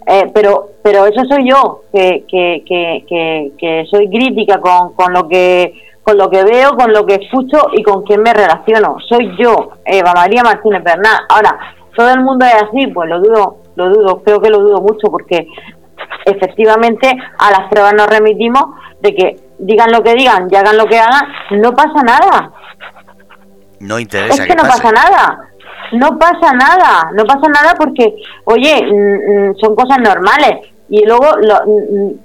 [0.05, 5.27] Eh, pero pero eso soy yo, que, que, que, que, soy crítica con, con lo
[5.27, 8.97] que con lo que veo, con lo que escucho y con quién me relaciono.
[9.07, 11.25] Soy yo, Eva María Martínez Bernal.
[11.29, 11.59] Ahora,
[11.95, 12.87] ¿todo el mundo es así?
[12.87, 15.47] Pues lo dudo, lo dudo, creo que lo dudo mucho porque
[16.25, 18.63] efectivamente a las pruebas nos remitimos
[19.01, 22.51] de que digan lo que digan y hagan lo que hagan, no pasa nada.
[23.79, 24.43] No interesa.
[24.43, 25.49] Es que, no pasa nada.
[25.93, 31.25] No pasa nada, no pasa nada porque, oye, mm, mm, son cosas normales Y luego,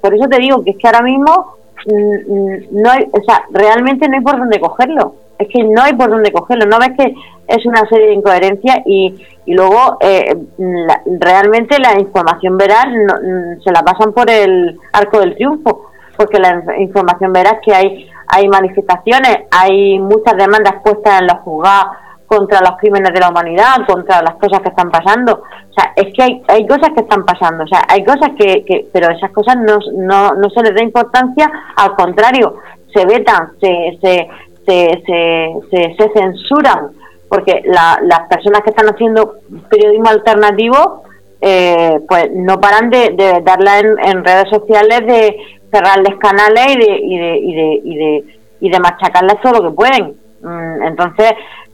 [0.01, 1.57] por eso te digo que es que ahora mismo
[1.87, 5.17] no hay, o sea, realmente no hay por dónde cogerlo.
[5.39, 6.67] Es que no hay por dónde cogerlo.
[6.67, 7.15] No ves que
[7.49, 9.15] es una serie de incoherencias y,
[9.47, 10.35] y luego eh,
[11.21, 12.87] realmente la información veraz
[13.63, 18.49] se la pasan por el arco del triunfo, porque la información veraz que hay hay
[18.49, 24.23] manifestaciones, hay muchas demandas puestas en los juzgados contra los crímenes de la humanidad, contra
[24.23, 25.33] las cosas que están pasando.
[25.35, 28.65] O sea, es que hay, hay cosas que están pasando, o sea, hay cosas que,
[28.65, 32.57] que pero esas cosas no, no, no se les da importancia, al contrario,
[32.93, 34.29] se vetan, se, se,
[34.67, 36.91] se, se, se, censuran,
[37.29, 39.35] porque las personas que están haciendo
[39.69, 41.03] periodismo alternativo,
[41.41, 45.37] eh, pues no paran de, de darla en, en redes sociales, de
[45.71, 48.25] cerrarles canales y de, y de, y de, y de,
[48.61, 50.15] y de machacarles todo lo que pueden.
[50.43, 51.33] Mm, entonces,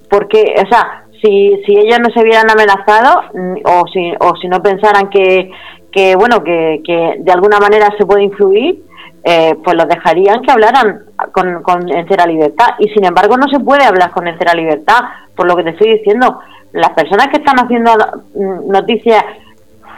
[0.09, 4.49] porque, o sea, si, si ellos no se vieran amenazados mm, o si, o si
[4.49, 5.51] no pensaran que,
[5.93, 8.83] que bueno, que, que de alguna manera se puede influir,
[9.25, 12.69] eh, pues los dejarían que hablaran con, con entera libertad.
[12.79, 15.01] Y sin embargo no se puede hablar con entera libertad,
[15.35, 16.41] por lo que te estoy diciendo.
[16.73, 17.93] Las personas que están haciendo
[18.35, 19.25] mm, noticias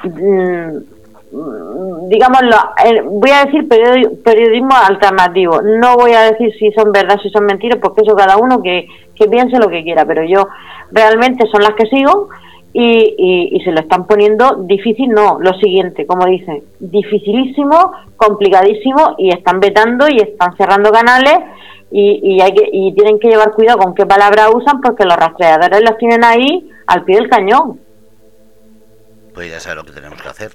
[0.05, 0.79] Mm,
[2.09, 2.57] digámoslo,
[3.07, 5.63] voy a decir periodismo alternativo.
[5.63, 8.87] No voy a decir si son verdad, si son mentiras, porque eso cada uno que,
[9.15, 10.47] que piense lo que quiera, pero yo
[10.91, 12.29] realmente son las que sigo
[12.75, 19.29] y, y, se lo están poniendo difícil, no, lo siguiente, como dicen, dificilísimo, complicadísimo y
[19.29, 21.39] están vetando y están cerrando canales
[21.91, 25.17] y, y, hay que, y tienen que llevar cuidado con qué palabras usan porque los
[25.17, 27.79] rastreadores los tienen ahí al pie del cañón.
[29.35, 30.53] Pues ya sabes lo que tenemos que hacer.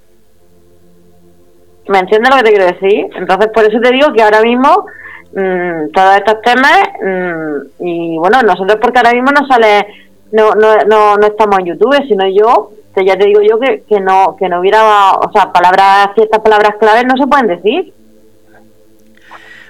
[1.87, 3.09] ¿Me entiendes lo que te quiero decir?
[3.15, 4.85] Entonces, por eso te digo que ahora mismo
[5.33, 9.87] mmm, todos estos temas, mmm, y bueno, nosotros porque ahora mismo no sale,
[10.31, 13.83] no, no, no, no estamos en YouTube, sino yo, que ya te digo yo que,
[13.87, 17.93] que no que no hubiera, o sea, palabras, ciertas palabras claves no se pueden decir.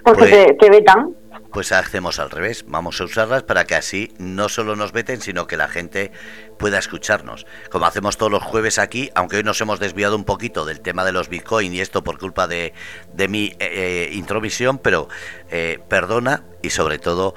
[0.03, 1.13] Porque pues te, te vetan
[1.57, 5.47] pues hacemos al revés, vamos a usarlas para que así no solo nos veten, sino
[5.47, 6.11] que la gente
[6.59, 7.47] pueda escucharnos.
[7.71, 11.03] Como hacemos todos los jueves aquí, aunque hoy nos hemos desviado un poquito del tema
[11.03, 12.73] de los Bitcoin y esto por culpa de,
[13.13, 15.07] de mi eh, eh, introvisión, pero
[15.49, 17.33] eh, perdona y sobre todo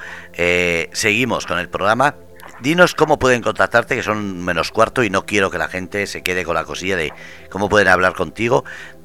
[0.92, 2.16] seguimos con el programa.
[2.62, 6.22] Dinos cómo pueden contactarte, que son menos cuarto y no quiero que la gente se
[6.22, 7.12] quede con la cosilla de
[7.50, 8.64] cómo pueden hablar contigo,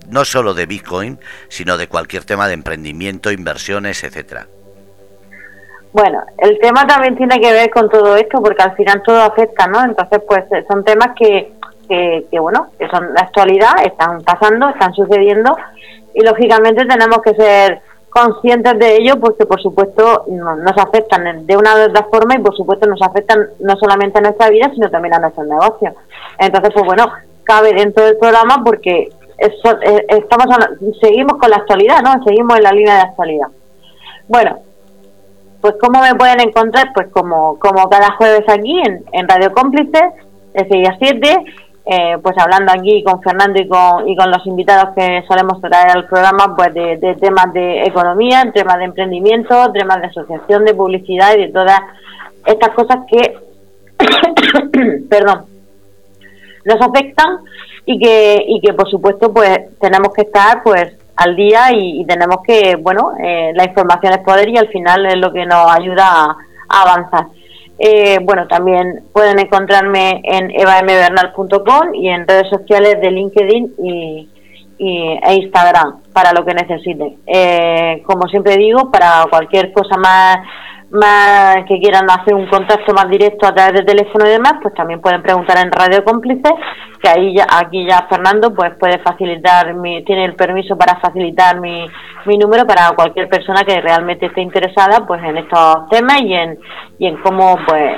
[0.10, 4.48] no solo de Bitcoin, sino de cualquier tema de emprendimiento, inversiones, etcétera.
[5.94, 9.66] Bueno, el tema también tiene que ver con todo esto porque al final todo afecta,
[9.68, 9.82] ¿no?
[9.86, 11.54] Entonces, pues son temas que,
[11.88, 15.56] que, bueno, que son la actualidad, están pasando, están sucediendo
[16.14, 17.82] y lógicamente tenemos que ser
[18.16, 22.56] conscientes de ello porque por supuesto nos afectan de una u otra forma y por
[22.56, 25.94] supuesto nos afectan no solamente a nuestra vida sino también a nuestros negocios.
[26.40, 27.12] Entonces, pues bueno,
[27.44, 30.46] cabe dentro del programa porque eso, eh, estamos
[31.02, 32.24] seguimos con la actualidad, ¿no?
[32.24, 33.48] Seguimos en la línea de actualidad.
[34.30, 34.60] Bueno,
[35.60, 36.94] pues ¿cómo me pueden encontrar?
[36.94, 40.14] Pues como, como cada jueves aquí en, en Radio Cómplices,
[40.54, 41.46] de 6 a 7,
[41.86, 45.96] eh, pues hablando aquí con Fernando y con, y con los invitados que solemos traer
[45.96, 51.36] al programa, pues de, temas de economía, temas de emprendimiento, temas de asociación, de publicidad
[51.36, 51.80] y de todas
[52.46, 53.38] estas cosas que,
[55.10, 55.46] perdón,
[56.66, 57.40] nos afectan
[57.86, 62.38] y que, y que por supuesto pues tenemos que estar pues al día y, tenemos
[62.46, 66.06] que, bueno, eh, la información es poder y al final es lo que nos ayuda
[66.08, 67.28] a, avanzar.
[67.78, 74.30] Eh, bueno, también pueden encontrarme en evambernal.com y en redes sociales de LinkedIn y,
[74.78, 77.18] e Instagram para lo que necesiten.
[77.28, 80.38] Eh, como siempre digo, para cualquier cosa más
[80.92, 84.74] más que quieran hacer un contacto más directo a través de teléfono y demás, pues
[84.74, 86.50] también pueden preguntar en Radio Cómplice,
[87.02, 91.60] que ahí ya, aquí ya Fernando pues puede facilitar, mi, tiene el permiso para facilitar
[91.60, 91.86] mi,
[92.26, 96.60] mi número para cualquier persona que realmente esté interesada pues en estos temas y en,
[97.00, 97.98] y en cómo pues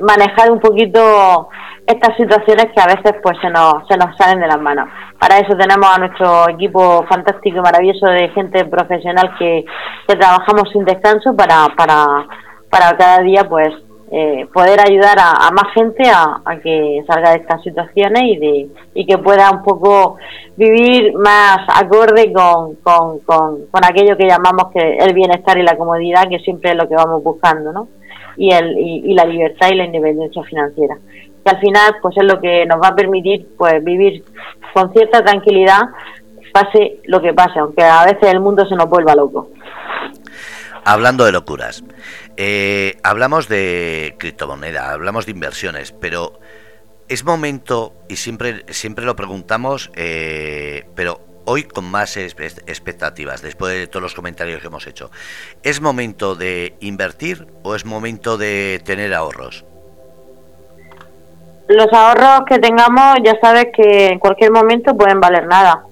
[0.00, 1.48] manejar un poquito
[1.86, 4.88] estas situaciones que a veces pues se nos, se nos salen de las manos.
[5.18, 9.64] Para eso tenemos a nuestro equipo fantástico y maravilloso de gente profesional que,
[10.06, 12.26] trabajamos sin descanso para, para,
[12.70, 13.68] para cada día pues
[14.10, 19.06] eh, poder ayudar a, más gente a, que salga de estas situaciones y de y
[19.06, 20.18] que pueda un poco
[20.56, 25.76] vivir más acorde con, con, con, con aquello que llamamos que el bienestar y la
[25.76, 27.88] comodidad que siempre es lo que vamos buscando ¿no?
[28.36, 30.96] y, el, y la libertad y la independencia financiera
[31.44, 34.24] que al final pues es lo que nos va a permitir pues vivir
[34.72, 35.82] con cierta tranquilidad
[36.52, 39.50] pase lo que pase, aunque a veces el mundo se nos vuelva loco.
[40.84, 41.82] Hablando de locuras,
[42.36, 46.38] eh, hablamos de criptomoneda, hablamos de inversiones, pero
[47.08, 53.86] es momento, y siempre, siempre lo preguntamos, eh, pero hoy con más expectativas, después de
[53.86, 55.10] todos los comentarios que hemos hecho.
[55.62, 59.64] ¿Es momento de invertir o es momento de tener ahorros?
[61.68, 65.84] Los ahorros que tengamos ya sabes que en cualquier momento pueden valer nada,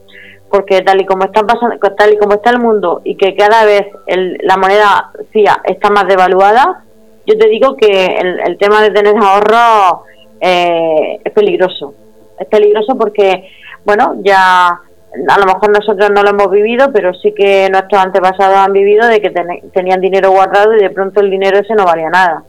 [0.50, 3.64] porque tal y como está pasando, tal y como está el mundo y que cada
[3.64, 6.84] vez la moneda FIA está más devaluada,
[7.26, 10.02] yo te digo que el, tema de tener ahorros
[10.40, 11.94] eh, es peligroso.
[12.38, 13.48] Es peligroso porque,
[13.84, 18.56] bueno, ya a lo mejor nosotros no lo hemos vivido, pero sí que nuestros antepasados
[18.56, 19.30] han vivido de que
[19.72, 22.44] tenían dinero guardado y de pronto el dinero ese no valía nada.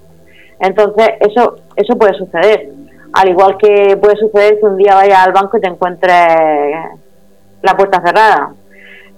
[0.59, 2.69] Entonces, eso, eso puede suceder.
[3.13, 6.27] Al igual que puede suceder que un día vayas al banco y te encuentres
[7.61, 8.53] la puerta cerrada.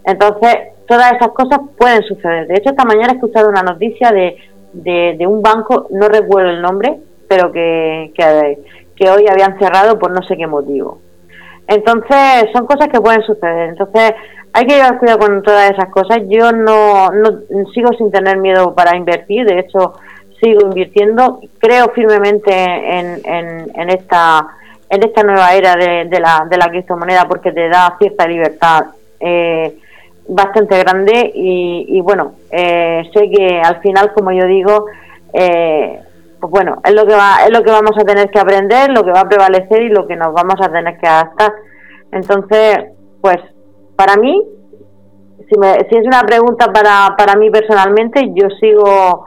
[0.04, 0.56] Entonces,
[0.88, 2.48] todas esas cosas pueden suceder.
[2.48, 4.38] De hecho, esta mañana he escuchado una noticia de,
[4.74, 8.60] de, un banco, no recuerdo el nombre, pero que, que,
[8.96, 11.00] que hoy habían cerrado por no sé qué motivo.
[11.68, 13.70] Entonces, son cosas que pueden suceder.
[13.70, 14.14] Entonces,
[14.54, 16.20] hay que llevar cuidado con todas esas cosas.
[16.28, 17.44] Yo no, no
[17.74, 19.46] sigo sin tener miedo para invertir.
[19.46, 19.94] De hecho,
[20.46, 21.40] sigo invirtiendo.
[21.60, 24.48] Creo firmemente en, en, esta
[24.90, 28.86] en esta nueva era de, la, de la criptomoneda porque te da cierta libertad
[29.20, 29.80] eh,
[30.28, 34.86] bastante grande y, bueno, eh, sé que al final, como yo digo,
[35.34, 36.00] eh,
[36.40, 39.04] pues bueno, es lo que va, es lo que vamos a tener que aprender, lo
[39.04, 41.52] que va a prevalecer y lo que nos vamos a tener que adaptar.
[42.12, 42.86] Entonces,
[43.22, 43.38] pues
[43.96, 44.42] para mí,
[45.50, 49.26] si, me, si es una pregunta para, para mí personalmente, yo sigo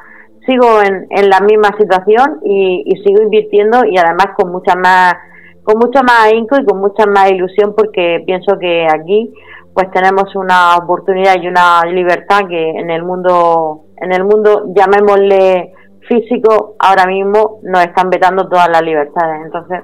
[0.48, 5.14] sigo en, en la misma situación y, sigo invirtiendo y además con mucha más
[5.62, 9.32] con mucho más ahínco y con mucha más ilusión porque pienso que aquí
[9.74, 15.74] pues tenemos una oportunidad y una libertad que en el mundo en el mundo llamémosle
[16.08, 19.42] físico ahora mismo nos están vetando todas las libertades.
[19.44, 19.82] Entonces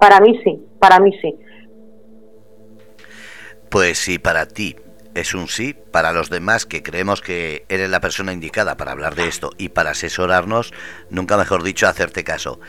[0.00, 1.38] para mí sí para mí sí.
[3.68, 4.76] Pues sí para ti
[5.16, 5.74] es un sí.
[5.90, 9.70] Para los demás que creemos que eres la persona indicada para hablar de esto y
[9.70, 10.72] para asesorarnos,
[11.10, 12.60] nunca mejor dicho, hacerte caso.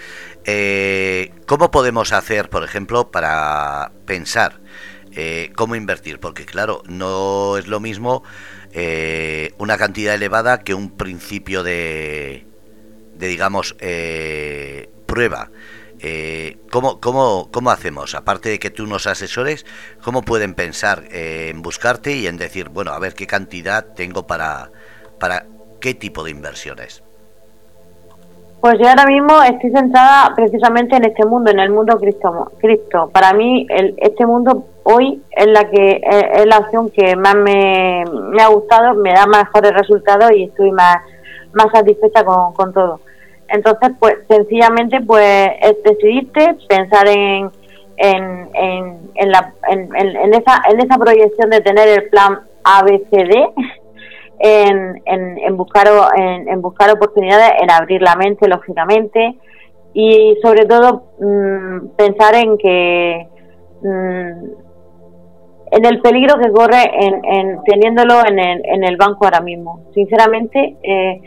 [0.46, 4.62] Eh, ¿Cómo podemos hacer, por ejemplo, para pensar
[5.12, 6.20] eh, cómo invertir?
[6.20, 8.24] Porque claro, no es lo mismo
[8.72, 12.46] eh, una cantidad elevada que un principio de,
[13.16, 13.76] de digamos,
[15.06, 15.52] prueba.
[16.00, 18.14] Eh, ¿cómo, cómo, cómo, hacemos?
[18.14, 19.66] Aparte de que tú nos asesores,
[20.04, 24.28] ¿cómo pueden pensar eh, en buscarte y en decir, bueno, a ver qué cantidad tengo
[24.28, 24.70] para,
[25.20, 25.46] para
[25.80, 27.04] qué tipo de inversiones?
[28.60, 32.52] Pues yo ahora mismo estoy centrada precisamente en este mundo, en el mundo cripto.
[32.60, 33.10] cripto.
[33.10, 38.04] Para mí, el, este mundo hoy es la que es, la opción que más me,
[38.32, 40.98] me, ha gustado, me da mejores resultados y estoy más,
[41.54, 43.00] más satisfecha con, con todo.
[43.50, 47.50] Entonces, pues sencillamente, pues es decidirte, pensar en,
[47.98, 53.34] en, en, en, la, en, en, esa, en esa proyección de tener el plan ABCD,
[54.40, 59.36] en, en, en, buscar, en, en buscar oportunidades, en abrir la mente, lógicamente,
[59.94, 63.28] y sobre todo mm, pensar en que
[63.82, 64.68] mm,
[65.72, 69.86] en el peligro que corre en, en teniéndolo en el, en el banco ahora mismo.
[69.94, 71.22] Sinceramente, eh,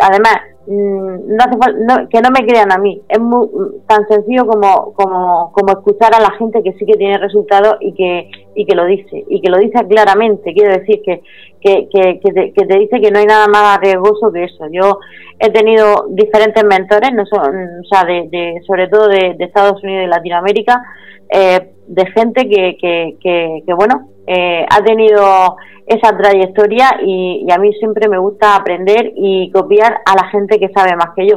[0.00, 0.36] además,
[0.66, 3.02] Mm, no que no me crean a mí.
[3.08, 3.48] Es muy,
[3.86, 7.92] tan sencillo como, como, como escuchar a la gente que sí que tiene resultados y
[7.92, 10.54] que, y que lo dice, y que lo dice claramente.
[10.54, 11.20] Quiero decir que,
[11.60, 14.66] que, que, que, te, que te dice que no hay nada más arriesgoso que eso.
[14.72, 15.00] Yo
[15.38, 20.04] he tenido diferentes mentores, no son, o sea, de, sobre todo de, de Estados Unidos
[20.04, 20.82] y Latinoamérica,
[21.28, 25.56] eh, de gente que, que, que bueno, eh, ha tenido
[25.86, 30.70] esa trayectoria y, a mí siempre me gusta aprender y copiar a la gente que
[30.70, 31.36] sabe más que yo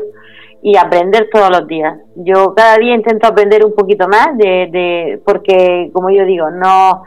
[0.61, 1.97] y aprender todos los días.
[2.15, 7.03] Yo cada día intento aprender un poquito más de, porque como yo digo, no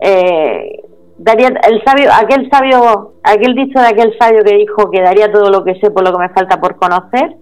[0.00, 0.82] eh,
[1.18, 5.50] daría el sabio, aquel sabio, aquel dicho de aquel sabio que dijo que daría todo
[5.50, 7.36] lo que sé por lo que me falta por conocer,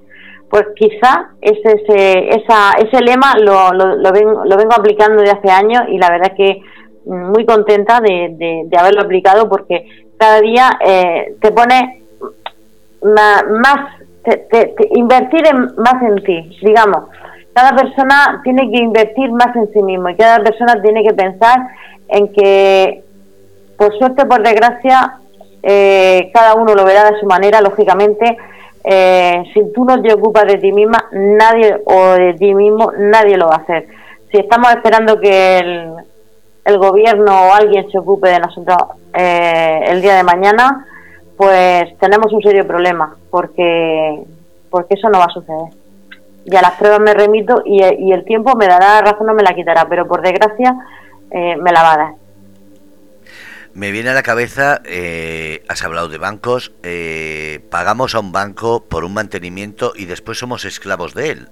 [0.50, 5.30] pues quizá ese, ese, esa, ese lema lo, lo, lo, vengo, lo vengo aplicando de
[5.30, 6.60] hace años y la verdad es que
[7.04, 9.86] muy contenta de, de, haberlo aplicado porque
[10.18, 12.02] cada día eh, te pone
[13.02, 13.78] más,
[14.22, 17.04] te, invertir en, más en ti, digamos.
[17.52, 21.58] Cada persona tiene que invertir más en sí mismo y cada persona tiene que pensar
[22.08, 23.04] en que,
[23.76, 25.18] por suerte, por desgracia,
[25.62, 28.38] eh, cada uno lo verá de su manera, lógicamente.
[28.84, 33.36] Eh, si tú no te ocupas de ti misma, nadie o de ti mismo, nadie
[33.36, 33.86] lo va a hacer.
[34.30, 35.94] Si estamos esperando que el,
[36.64, 38.78] el gobierno o alguien se ocupe de nosotros
[39.14, 40.86] eh, el día de mañana,
[41.36, 44.22] pues tenemos un serio problema, porque,
[44.70, 45.74] porque eso no va a suceder.
[46.44, 49.54] Y a las pruebas me remito y, el tiempo me dará razón, no me la
[49.54, 50.74] quitará, pero por desgracia
[51.30, 52.12] eh, me la va a dar.
[53.74, 58.84] Me viene a la cabeza, eh, has hablado de bancos, eh, pagamos a un banco
[58.84, 61.48] por un mantenimiento y después somos esclavos de él.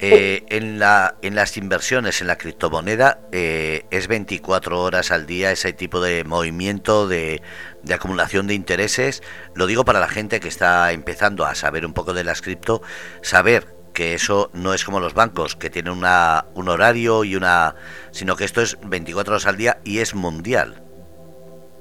[0.00, 5.72] Eh, en, la, en las inversiones, en la criptomoneda, es 24 horas al día ese
[5.72, 7.42] tipo de movimiento de,
[7.82, 9.22] de, acumulación de intereses.
[9.54, 12.80] Lo digo para la gente que está empezando a saber un poco de las cripto,
[13.20, 17.74] saber que eso no es como los bancos, que tienen una, un horario y una...
[18.12, 20.82] sino que esto es 24 horas al día y es mundial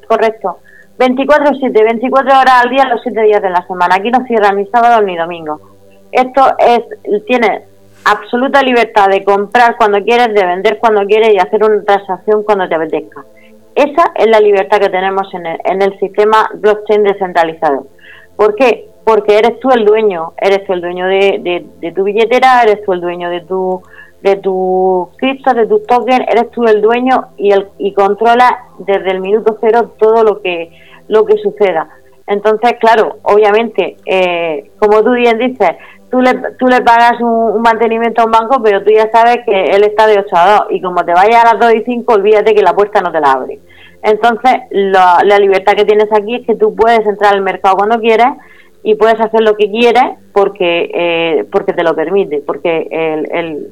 [0.09, 0.59] correcto.
[0.97, 3.95] 24-7, 24 horas al día, los 7 días de la semana.
[3.95, 5.61] Aquí no cierran ni sábado ni domingo.
[6.11, 6.82] Esto es,
[7.26, 7.63] tiene
[8.12, 12.68] absoluta libertad de comprar cuando quieres, de vender cuando quieres y hacer una transacción cuando
[12.68, 13.24] te apetezca.
[13.76, 17.88] Esa es la libertad que tenemos en el, en el sistema blockchain descentralizado.
[18.36, 18.89] ¿Por qué?
[19.05, 22.93] Porque eres tú el dueño, eres tú el dueño de, de tu billetera, eres tú
[22.93, 23.82] el dueño de tu
[24.22, 29.12] de tu cripto, de tus tokens, eres tú el dueño y el y controlas desde
[29.12, 30.72] el minuto cero todo lo que
[31.07, 31.89] lo que suceda.
[32.28, 35.72] Entonces, claro, obviamente, eh, como tú bien dices,
[36.10, 39.66] tú le, tú le pagas un, mantenimiento a un banco, pero tú ya sabes que
[39.66, 42.14] él está de 8 a 2 y como te vayas a las 2 y 5,
[42.14, 43.60] olvídate que la puerta no te la abre.
[44.01, 48.28] Entonces, la, libertad que tienes aquí es que tú puedes entrar al mercado cuando quieres
[48.82, 53.68] y puedes hacer lo que quieres porque eh, porque te lo permite, porque el, el,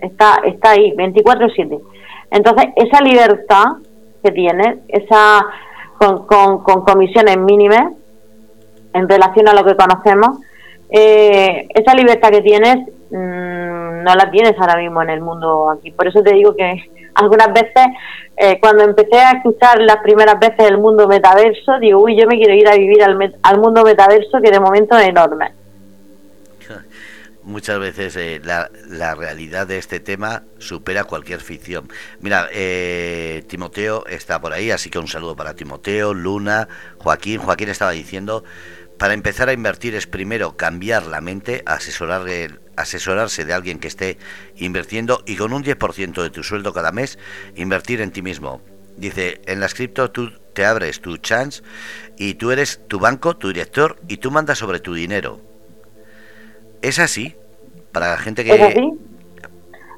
[0.00, 1.80] está, está ahí, 24-7.
[2.30, 3.64] Entonces, esa libertad
[4.22, 5.46] que tienes, esa
[5.98, 7.92] con, con, comisiones mínimas
[8.94, 10.38] en relación a lo que conocemos,
[10.90, 12.76] eh, esa libertad que tienes
[13.10, 15.90] mm, no la tienes ahora mismo en el mundo aquí.
[15.90, 16.84] Por eso te digo que
[17.14, 17.86] algunas veces,
[18.36, 22.36] eh, cuando empecé a escuchar las primeras veces el mundo metaverso, digo, uy, yo me
[22.36, 25.52] quiero ir a vivir al, al mundo metaverso que de momento es enorme
[27.42, 31.88] muchas veces eh, la, la, realidad de este tema supera cualquier ficción.
[32.20, 32.48] Mira,
[33.46, 36.68] Timoteo está por ahí, así que un saludo para Timoteo, Luna,
[36.98, 37.40] Joaquín.
[37.40, 38.44] Joaquín estaba diciendo,
[38.98, 42.22] para empezar a invertir es primero cambiar la mente, asesorar
[42.76, 44.18] asesorarse de alguien que esté
[44.56, 47.18] invirtiendo y con un 10% de tu sueldo cada mes,
[47.56, 48.60] invertir en ti mismo.
[48.96, 51.62] Dice, en las cripto tú te abres tu chance
[52.16, 55.40] y tú eres tu banco, tu director y tú mandas sobre tu dinero
[56.82, 57.34] ¿Es así?
[57.92, 58.54] Para la gente que...
[58.54, 58.92] ¿Es así?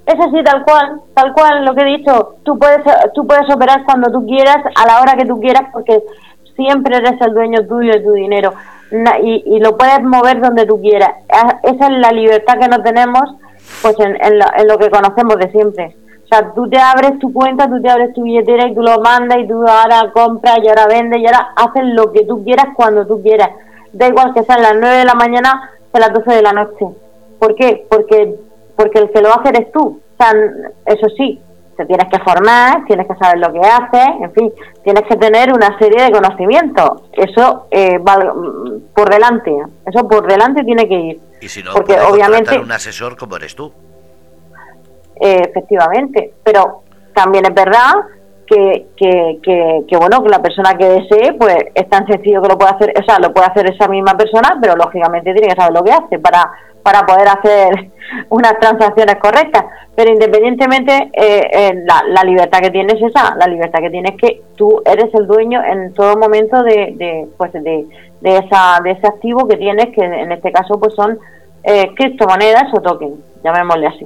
[0.06, 2.36] Es así, tal cual, tal cual, lo que he dicho.
[2.42, 2.80] Tú puedes,
[3.14, 6.02] tú puedes operar cuando tú quieras, a la hora que tú quieras, porque
[6.56, 8.54] siempre eres el dueño tuyo de tu dinero
[9.22, 11.10] y, y lo puedes mover donde tú quieras.
[11.62, 13.22] Esa es la libertad que no tenemos
[13.82, 15.96] pues en, en, lo, que conocemos de siempre.
[16.24, 19.00] O sea, tú te abres tu cuenta, tú te abres tu billetera y tú lo
[19.00, 22.66] mandas y tú ahora compras y ahora vendes y ahora haces lo que tú quieras
[22.76, 23.50] cuando tú quieras.
[23.92, 26.86] Da igual que sean las 9 de la mañana a las 12 de la noche.
[27.38, 27.86] ¿Por qué?
[27.90, 28.36] Porque,
[28.76, 30.00] porque el que lo hace eres tú.
[30.18, 30.32] O sea,
[30.86, 31.40] eso sí,
[31.80, 34.52] te tienes que formar, tienes que saber lo que haces, en fin,
[34.84, 37.02] tienes que tener una serie de conocimientos.
[37.12, 38.18] Eso eh, va
[38.94, 39.50] por delante,
[39.86, 41.20] eso por delante tiene que ir.
[41.40, 43.72] Y si no, porque obviamente un asesor como eres tú.
[45.18, 46.82] Eh, efectivamente, pero
[47.14, 47.94] también es verdad
[48.46, 52.58] que, que, que, bueno, que la persona que desee, pues es tan sencillo que lo
[52.58, 55.72] puede hacer, o sea, lo puede hacer esa misma persona, pero lógicamente tiene que saber
[55.72, 56.50] lo que hace para,
[56.82, 57.90] para poder hacer
[58.28, 59.64] unas transacciones correctas.
[59.94, 64.12] Pero independientemente, eh, eh, la, la, libertad que tienes es esa, la libertad que tienes
[64.12, 67.86] es que tú eres el dueño en todo momento de, de pues de,
[68.20, 71.18] de, esa, de ese activo que tienes, que en este caso pues son
[71.64, 74.04] eh, criptomonedas o tokens, llamémosle así.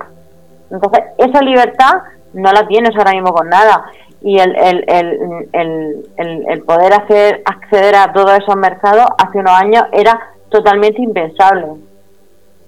[0.70, 2.02] Entonces, esa libertad
[2.32, 3.84] no la tienes ahora mismo con nada
[4.24, 9.52] y el, el, el, el, el, poder hacer acceder a todos esos mercados hace unos
[9.52, 10.18] años era
[10.48, 11.66] totalmente impensable.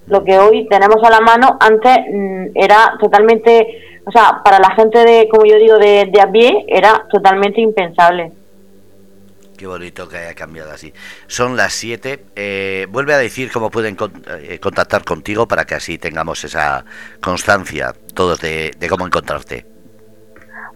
[0.07, 4.71] Lo que hoy tenemos a la mano antes mm, era totalmente, o sea, para la
[4.71, 8.31] gente de, como yo digo, de, de a pie, era totalmente impensable.
[9.57, 10.93] Qué bonito que haya cambiado así.
[11.25, 12.25] Son las 7.
[12.35, 13.97] Eh, vuelve a decir cómo pueden
[14.27, 16.85] eh, contactar contigo para que así tengamos esa
[17.19, 19.65] constancia todos de, de cómo encontrarte.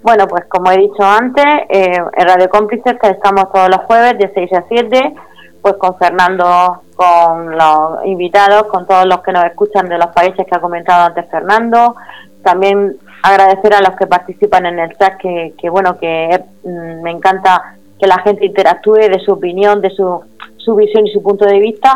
[0.02, 4.32] Bueno, pues como he dicho antes, eh, en Radio Cómplices estamos todos los jueves de
[4.34, 5.14] 6 a 7,
[5.62, 10.46] pues con Fernando, con los invitados, con todos los que nos escuchan de los países
[10.46, 11.96] que ha comentado antes Fernando.
[12.44, 17.12] También agradecer a los que participan en el chat, que, que bueno, que mm, me
[17.12, 20.22] encanta que la gente interactúe de su opinión, de su,
[20.58, 21.94] su visión y su punto de vista.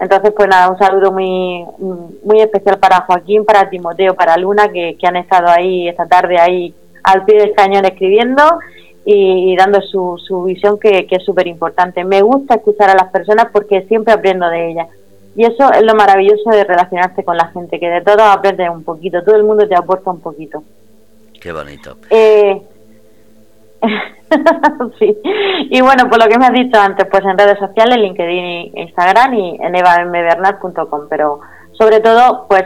[0.00, 1.64] Entonces, pues nada, un saludo muy,
[2.24, 6.38] muy especial para Joaquín, para Timoteo, para Luna, que, que han estado ahí esta tarde
[6.38, 8.42] ahí al pie del cañón escribiendo
[9.08, 12.04] y, dando su, su visión que, es súper importante.
[12.04, 14.88] Me gusta escuchar a las personas porque siempre aprendo de ellas.
[15.36, 18.82] Y eso es lo maravilloso de relacionarse con la gente, que de todo aprendes un
[18.82, 20.64] poquito, todo el mundo te aporta un poquito.
[21.40, 21.96] Qué bonito.
[22.10, 22.60] Eh,
[24.98, 25.16] sí.
[25.70, 29.34] Y bueno, por lo que me has dicho antes, pues en redes sociales, LinkedIn, Instagram
[29.34, 31.02] y en evambernal.com.
[31.08, 31.40] Pero
[31.72, 32.64] sobre todo, pues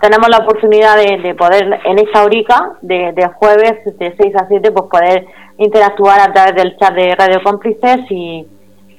[0.00, 4.72] tenemos la oportunidad de, poder en esta horica de, de, jueves de 6 a 7,
[4.72, 5.26] pues poder
[5.58, 8.46] interactuar a través del chat de Radio Cómplices y,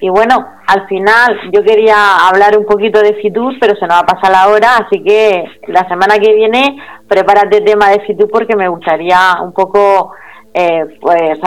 [0.10, 4.06] bueno, al final yo quería hablar un poquito de Fitur, pero se nos va a
[4.06, 6.76] pasar la hora, así que la semana que viene
[7.08, 10.12] prepárate tema de Fitur porque me gustaría un poco
[10.54, 11.40] eh, pues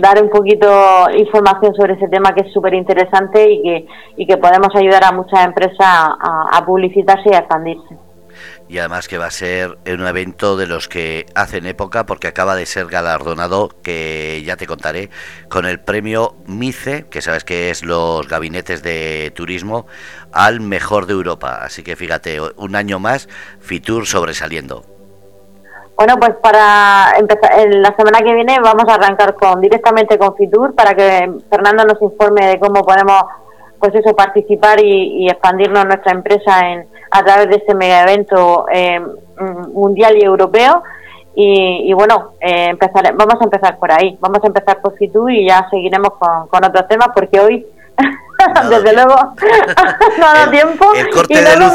[0.00, 0.66] dar un poquito
[1.16, 3.86] información sobre ese tema que es súper interesante y que,
[4.16, 8.09] y que podemos ayudar a muchas empresas a, a publicitarse y a expandirse
[8.70, 12.54] y además que va a ser un evento de los que hacen época porque acaba
[12.54, 15.10] de ser galardonado, que ya te contaré,
[15.48, 19.88] con el premio MICE, que sabes que es los gabinetes de turismo,
[20.32, 21.58] al mejor de Europa.
[21.64, 24.84] Así que fíjate, un año más, Fitur sobresaliendo.
[25.96, 30.36] Bueno, pues para empezar, en la semana que viene vamos a arrancar con directamente con
[30.36, 33.24] Fitur para que Fernando nos informe de cómo podemos
[33.80, 38.66] pues eso participar y, y expandirnos nuestra empresa en a través de este mega evento
[38.72, 39.00] eh,
[39.72, 40.82] mundial y europeo.
[41.42, 45.48] Y, bueno, eh, empezar, vamos a empezar por ahí, vamos a empezar por Fitur y
[45.48, 47.66] ya seguiremos con, con otros temas porque hoy,
[48.68, 49.14] desde luego,
[50.18, 50.92] no ha dado tiempo.
[50.94, 51.72] El corte, de luz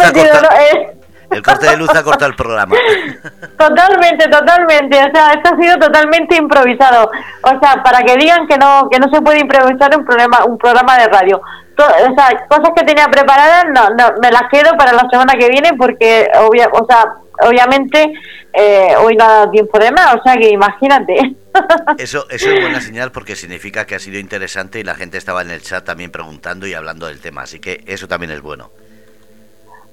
[1.31, 2.75] el corte de luz ha cortado el programa.
[3.57, 4.97] Totalmente, totalmente.
[4.99, 7.09] O sea, esto ha sido totalmente improvisado.
[7.41, 10.57] O sea, para que digan que no que no se puede improvisar un programa un
[10.57, 11.41] programa de radio
[11.83, 15.49] o sea, cosas que tenía preparadas no, no, me las quedo para la semana que
[15.49, 18.13] viene porque obvia, o sea, obviamente
[18.53, 21.35] eh, hoy no ha dado tiempo de más, o sea que imagínate.
[21.97, 25.41] Eso, eso es buena señal porque significa que ha sido interesante y la gente estaba
[25.41, 28.71] en el chat también preguntando y hablando del tema, así que eso también es bueno.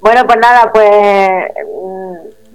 [0.00, 0.90] Bueno, pues nada, pues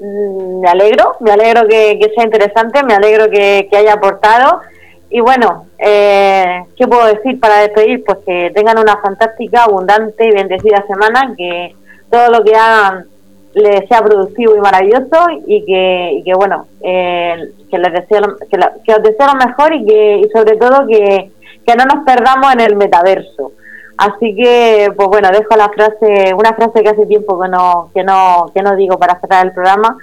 [0.02, 4.62] mm, me alegro, me alegro que, sea interesante, me alegro que, que haya aportado
[5.10, 8.04] y bueno, eh, ¿qué puedo decir para despedir?
[8.04, 11.74] Pues que tengan una fantástica, abundante y bendecida semana, que
[12.10, 13.06] todo lo que hagan
[13.54, 17.36] les sea productivo y maravilloso y que, que bueno, eh,
[17.72, 21.32] que les deseo, que, que, os deseo lo mejor y que y sobre todo que,
[21.66, 23.54] que no nos perdamos en el metaverso.
[23.98, 28.04] Así que, pues bueno, dejo la frase, una frase que hace tiempo que no, que
[28.04, 29.98] no, que no digo para cerrar el programa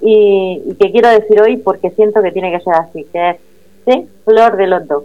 [0.00, 3.36] y, y que quiero decir hoy porque siento que tiene que ser así, que es
[4.24, 5.04] flor de loto,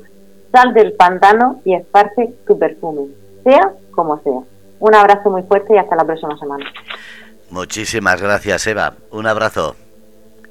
[0.52, 3.08] sal del pantano y esparce tu perfume,
[3.44, 4.42] sea como sea.
[4.80, 6.66] Un abrazo muy fuerte y hasta la próxima semana.
[7.50, 8.96] Muchísimas gracias, Eva.
[9.12, 9.76] Un abrazo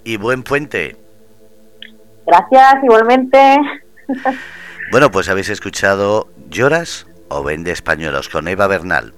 [0.04, 0.96] y buen puente.
[2.26, 3.56] Gracias, igualmente.
[4.90, 9.14] Bueno, pues habéis escuchado Lloras o Vende Españolos con Eva Bernal.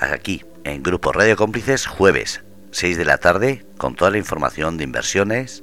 [0.00, 4.82] Aquí, en Grupo Radio Cómplices, jueves, 6 de la tarde, con toda la información de
[4.82, 5.62] inversiones,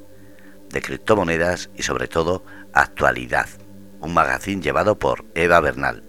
[0.70, 2.44] de criptomonedas y sobre todo
[2.80, 3.48] actualidad.
[4.00, 6.05] Un magazín llevado por Eva Bernal.